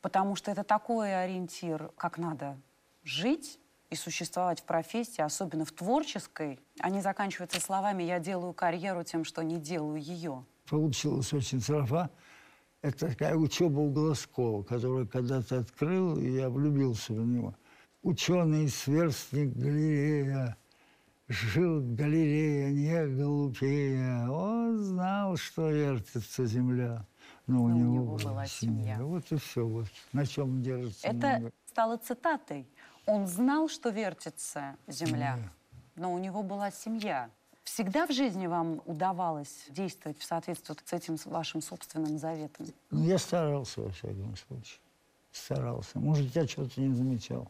Потому 0.00 0.34
что 0.34 0.50
это 0.50 0.64
такой 0.64 1.22
ориентир, 1.22 1.92
как 1.96 2.18
надо 2.18 2.56
жить 3.04 3.60
и 3.90 3.94
существовать 3.94 4.58
в 4.58 4.64
профессии, 4.64 5.22
особенно 5.22 5.64
в 5.64 5.70
творческой, 5.70 6.58
а 6.80 6.90
не 6.90 7.00
заканчивается 7.00 7.60
словами 7.60 8.02
«я 8.02 8.18
делаю 8.18 8.54
карьеру 8.54 9.04
тем, 9.04 9.24
что 9.24 9.44
не 9.44 9.58
делаю 9.60 10.02
ее». 10.02 10.44
Получилось 10.68 11.32
очень 11.32 11.60
трафа. 11.60 12.10
Это 12.80 13.06
такая 13.06 13.36
учеба 13.36 13.78
у 13.78 13.92
Глазкова, 13.92 14.64
которую 14.64 15.06
когда-то 15.06 15.60
открыл, 15.60 16.18
и 16.18 16.28
я 16.28 16.50
влюбился 16.50 17.12
в 17.12 17.24
него. 17.24 17.54
Ученый 18.02 18.68
сверстник 18.68 19.54
Галилея, 19.54 20.56
жил 21.28 21.80
Галилея 21.80 22.70
не 22.70 23.14
глупее. 23.14 24.28
Он 24.28 24.76
знал, 24.76 25.36
что 25.36 25.70
вертится 25.70 26.44
земля, 26.46 27.06
но 27.46 27.62
у 27.62 27.68
Но 27.68 27.74
у 27.74 27.78
него, 27.78 27.94
него 27.94 28.16
была 28.16 28.46
семья. 28.46 28.98
Вот 29.00 29.30
и 29.30 29.36
все. 29.36 29.64
Вот 29.64 29.86
на 30.12 30.26
чем 30.26 30.62
держится. 30.62 31.06
Это 31.06 31.38
много. 31.38 31.52
стало 31.66 31.96
цитатой. 31.96 32.66
Он 33.06 33.28
знал, 33.28 33.68
что 33.68 33.90
вертится 33.90 34.76
земля, 34.88 35.38
но 35.94 36.12
у 36.12 36.18
него 36.18 36.42
была 36.42 36.72
семья. 36.72 37.30
Всегда 37.62 38.08
в 38.08 38.12
жизни 38.12 38.48
вам 38.48 38.82
удавалось 38.84 39.66
действовать 39.68 40.18
в 40.18 40.24
соответствии 40.24 40.74
с 40.84 40.92
этим 40.92 41.16
вашим 41.26 41.62
собственным 41.62 42.18
заветом? 42.18 42.66
Ну, 42.90 43.04
я 43.04 43.18
старался, 43.18 43.82
во 43.82 43.90
всяком 43.90 44.36
случае. 44.36 44.80
Старался. 45.30 46.00
Может, 46.00 46.34
я 46.34 46.48
что-то 46.48 46.80
не 46.80 46.92
замечал 46.92 47.48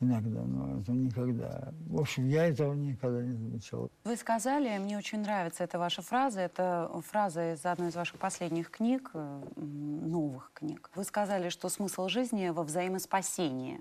иногда, 0.00 0.42
но 0.42 0.80
это 0.80 0.92
никогда. 0.92 1.72
В 1.86 2.00
общем, 2.00 2.28
я 2.28 2.46
этого 2.46 2.74
никогда 2.74 3.22
не 3.22 3.32
замечал. 3.32 3.90
Вы 4.04 4.16
сказали, 4.16 4.78
мне 4.78 4.98
очень 4.98 5.20
нравится 5.20 5.64
эта 5.64 5.78
ваша 5.78 6.02
фраза, 6.02 6.40
это 6.40 6.90
фраза 7.06 7.54
из 7.54 7.64
одной 7.64 7.90
из 7.90 7.96
ваших 7.96 8.18
последних 8.18 8.70
книг, 8.70 9.10
новых 9.56 10.50
книг. 10.54 10.90
Вы 10.94 11.04
сказали, 11.04 11.48
что 11.48 11.68
смысл 11.68 12.08
жизни 12.08 12.48
во 12.48 12.62
взаимоспасении. 12.62 13.80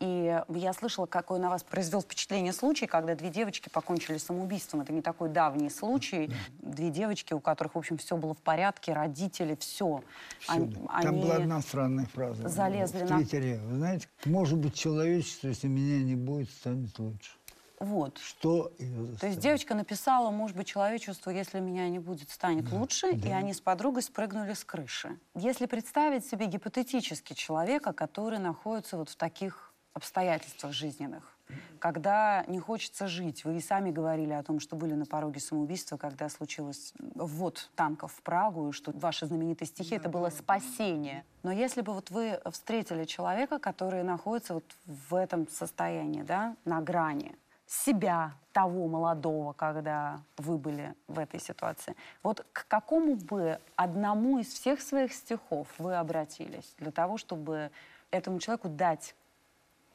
И 0.00 0.40
я 0.50 0.72
слышала, 0.74 1.06
какой 1.06 1.40
на 1.40 1.50
вас 1.50 1.64
произвел 1.64 2.00
впечатление 2.00 2.52
случай, 2.52 2.86
когда 2.86 3.16
две 3.16 3.30
девочки 3.30 3.68
покончили 3.68 4.18
самоубийством. 4.18 4.82
Это 4.82 4.92
не 4.92 5.02
такой 5.02 5.28
давний 5.28 5.70
случай. 5.70 6.30
Две 6.60 6.90
девочки, 6.90 7.32
у 7.32 7.40
которых, 7.40 7.74
в 7.74 7.78
общем, 7.78 7.98
все 7.98 8.16
было 8.16 8.34
в 8.34 8.38
порядке, 8.38 8.92
родители, 8.92 9.56
все. 9.58 10.04
Всюду. 10.38 10.88
Там 11.02 11.20
была 11.20 11.36
одна 11.36 11.60
странная 11.60 12.06
фраза 12.06 12.48
залезли 12.48 13.04
в 13.04 13.10
на- 13.10 13.18
Твиттере. 13.18 13.58
Вы 13.58 13.76
знаете, 13.78 14.08
может 14.24 14.58
быть, 14.58 14.74
человечество, 14.74 15.48
если 15.48 15.66
меня 15.66 16.00
не 16.04 16.14
будет, 16.14 16.48
станет 16.50 16.96
лучше. 16.98 17.32
Вот. 17.80 18.18
Что 18.18 18.72
То 19.20 19.26
есть 19.26 19.38
девочка 19.38 19.74
написала, 19.74 20.30
может 20.30 20.56
быть, 20.56 20.66
человечеству, 20.66 21.30
если 21.30 21.60
меня 21.60 21.88
не 21.88 21.98
будет, 21.98 22.30
станет 22.30 22.70
лучше, 22.72 23.10
и 23.10 23.28
они 23.28 23.52
с 23.52 23.60
подругой 23.60 24.02
спрыгнули 24.02 24.52
с 24.52 24.64
крыши. 24.64 25.18
Если 25.34 25.66
представить 25.66 26.26
себе 26.26 26.46
гипотетически 26.46 27.34
человека, 27.34 27.92
который 27.92 28.40
находится 28.40 28.96
вот 28.96 29.10
в 29.10 29.16
таких 29.16 29.67
обстоятельствах 29.98 30.72
жизненных, 30.72 31.36
когда 31.78 32.44
не 32.48 32.58
хочется 32.58 33.06
жить. 33.06 33.44
Вы 33.44 33.58
и 33.58 33.60
сами 33.60 33.90
говорили 33.90 34.32
о 34.32 34.42
том, 34.42 34.60
что 34.60 34.76
были 34.76 34.94
на 34.94 35.06
пороге 35.06 35.40
самоубийства, 35.40 35.96
когда 35.96 36.28
случилось 36.28 36.92
ввод 37.14 37.70
танков 37.76 38.12
в 38.12 38.22
Прагу, 38.22 38.70
и 38.70 38.72
что 38.72 38.92
ваши 38.92 39.26
знаменитые 39.26 39.68
стихи 39.68 39.94
это 39.94 40.08
было 40.08 40.30
спасение. 40.30 41.24
Но 41.42 41.52
если 41.52 41.82
бы 41.82 41.92
вот 41.92 42.10
вы 42.10 42.40
встретили 42.50 43.04
человека, 43.04 43.58
который 43.58 44.02
находится 44.02 44.54
вот 44.54 44.64
в 44.86 45.14
этом 45.14 45.48
состоянии, 45.48 46.22
да, 46.22 46.56
на 46.64 46.80
грани, 46.80 47.36
себя 47.68 48.32
того 48.52 48.88
молодого, 48.88 49.52
когда 49.52 50.20
вы 50.38 50.56
были 50.56 50.94
в 51.06 51.18
этой 51.18 51.38
ситуации. 51.38 51.94
Вот 52.22 52.44
к 52.52 52.66
какому 52.66 53.14
бы 53.14 53.60
одному 53.76 54.38
из 54.38 54.48
всех 54.48 54.80
своих 54.80 55.12
стихов 55.12 55.68
вы 55.78 55.94
обратились 55.94 56.74
для 56.78 56.90
того, 56.90 57.18
чтобы 57.18 57.70
этому 58.10 58.40
человеку 58.40 58.68
дать 58.68 59.14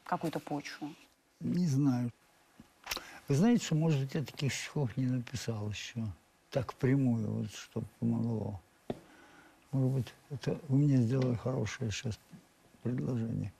какую-то 0.04 0.40
почву? 0.40 0.94
Не 1.40 1.68
знаю. 1.68 2.12
Вы 3.28 3.36
знаете, 3.36 3.66
что, 3.66 3.76
может 3.76 4.00
быть, 4.02 4.14
я 4.16 4.24
таких 4.24 4.54
стихов 4.54 4.96
не 4.98 5.06
написал 5.06 5.70
еще. 5.70 6.06
Так 6.52 6.74
прямую, 6.76 7.30
вот, 7.32 7.52
чтобы 7.52 7.88
помогло. 8.00 8.62
Может 9.72 9.92
быть, 9.92 10.14
это 10.30 10.60
вы 10.68 10.78
мне 10.78 10.98
сделали 10.98 11.36
хорошее 11.36 11.90
сейчас 11.92 12.20
предложение. 12.84 13.52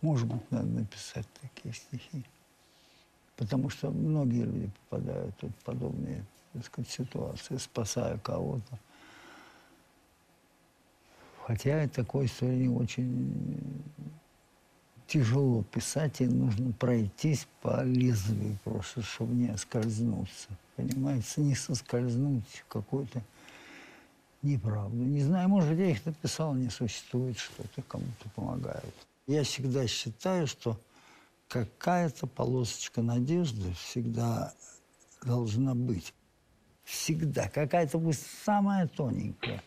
Может 0.00 0.28
быть, 0.28 0.50
надо 0.50 0.66
написать 0.66 1.26
такие 1.40 1.74
стихи. 1.74 2.24
Потому 3.36 3.70
что 3.70 3.90
многие 3.90 4.44
люди 4.44 4.70
попадают 4.88 5.34
в 5.42 5.64
подобные 5.64 6.24
так 6.52 6.64
сказать, 6.64 6.90
ситуации, 6.90 7.56
спасая 7.56 8.18
кого-то. 8.18 8.78
Хотя 11.46 11.88
такой 11.88 12.26
истории 12.26 12.68
очень 12.68 13.82
тяжело 15.08 15.62
писать, 15.62 16.20
и 16.20 16.26
нужно 16.26 16.72
пройтись 16.72 17.48
по 17.62 17.82
лезвию 17.82 18.58
просто, 18.62 19.02
чтобы 19.02 19.34
не 19.34 19.48
оскользнуться. 19.48 20.48
Понимаете, 20.76 21.40
не 21.40 21.54
соскользнуть 21.54 22.62
в 22.64 22.72
какую-то 22.72 23.22
неправду. 24.42 24.96
Не 24.96 25.22
знаю, 25.22 25.48
может, 25.48 25.76
я 25.76 25.90
их 25.90 26.04
написал, 26.06 26.54
не 26.54 26.68
существует 26.68 27.38
что-то, 27.38 27.82
кому-то 27.82 28.28
помогают. 28.36 28.94
Я 29.26 29.42
всегда 29.42 29.86
считаю, 29.86 30.46
что 30.46 30.78
какая-то 31.48 32.26
полосочка 32.26 33.02
надежды 33.02 33.72
всегда 33.72 34.52
должна 35.24 35.74
быть. 35.74 36.12
Всегда. 36.84 37.48
Какая-то 37.48 37.98
пусть 37.98 38.26
самая 38.44 38.86
тоненькая. 38.86 39.62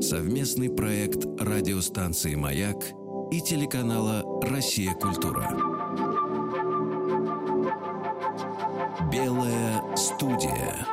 Совместный 0.00 0.70
проект 0.70 1.24
радиостанции 1.40 2.34
«Маяк» 2.34 3.03
и 3.30 3.40
телеканала 3.40 4.22
«Россия. 4.42 4.94
Культура». 4.94 5.48
Белая 9.10 9.82
студия. 9.96 10.86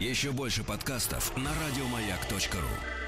Еще 0.00 0.32
больше 0.32 0.62
подкастов 0.62 1.36
на 1.36 1.50
радиомаяк.ру. 1.64 3.05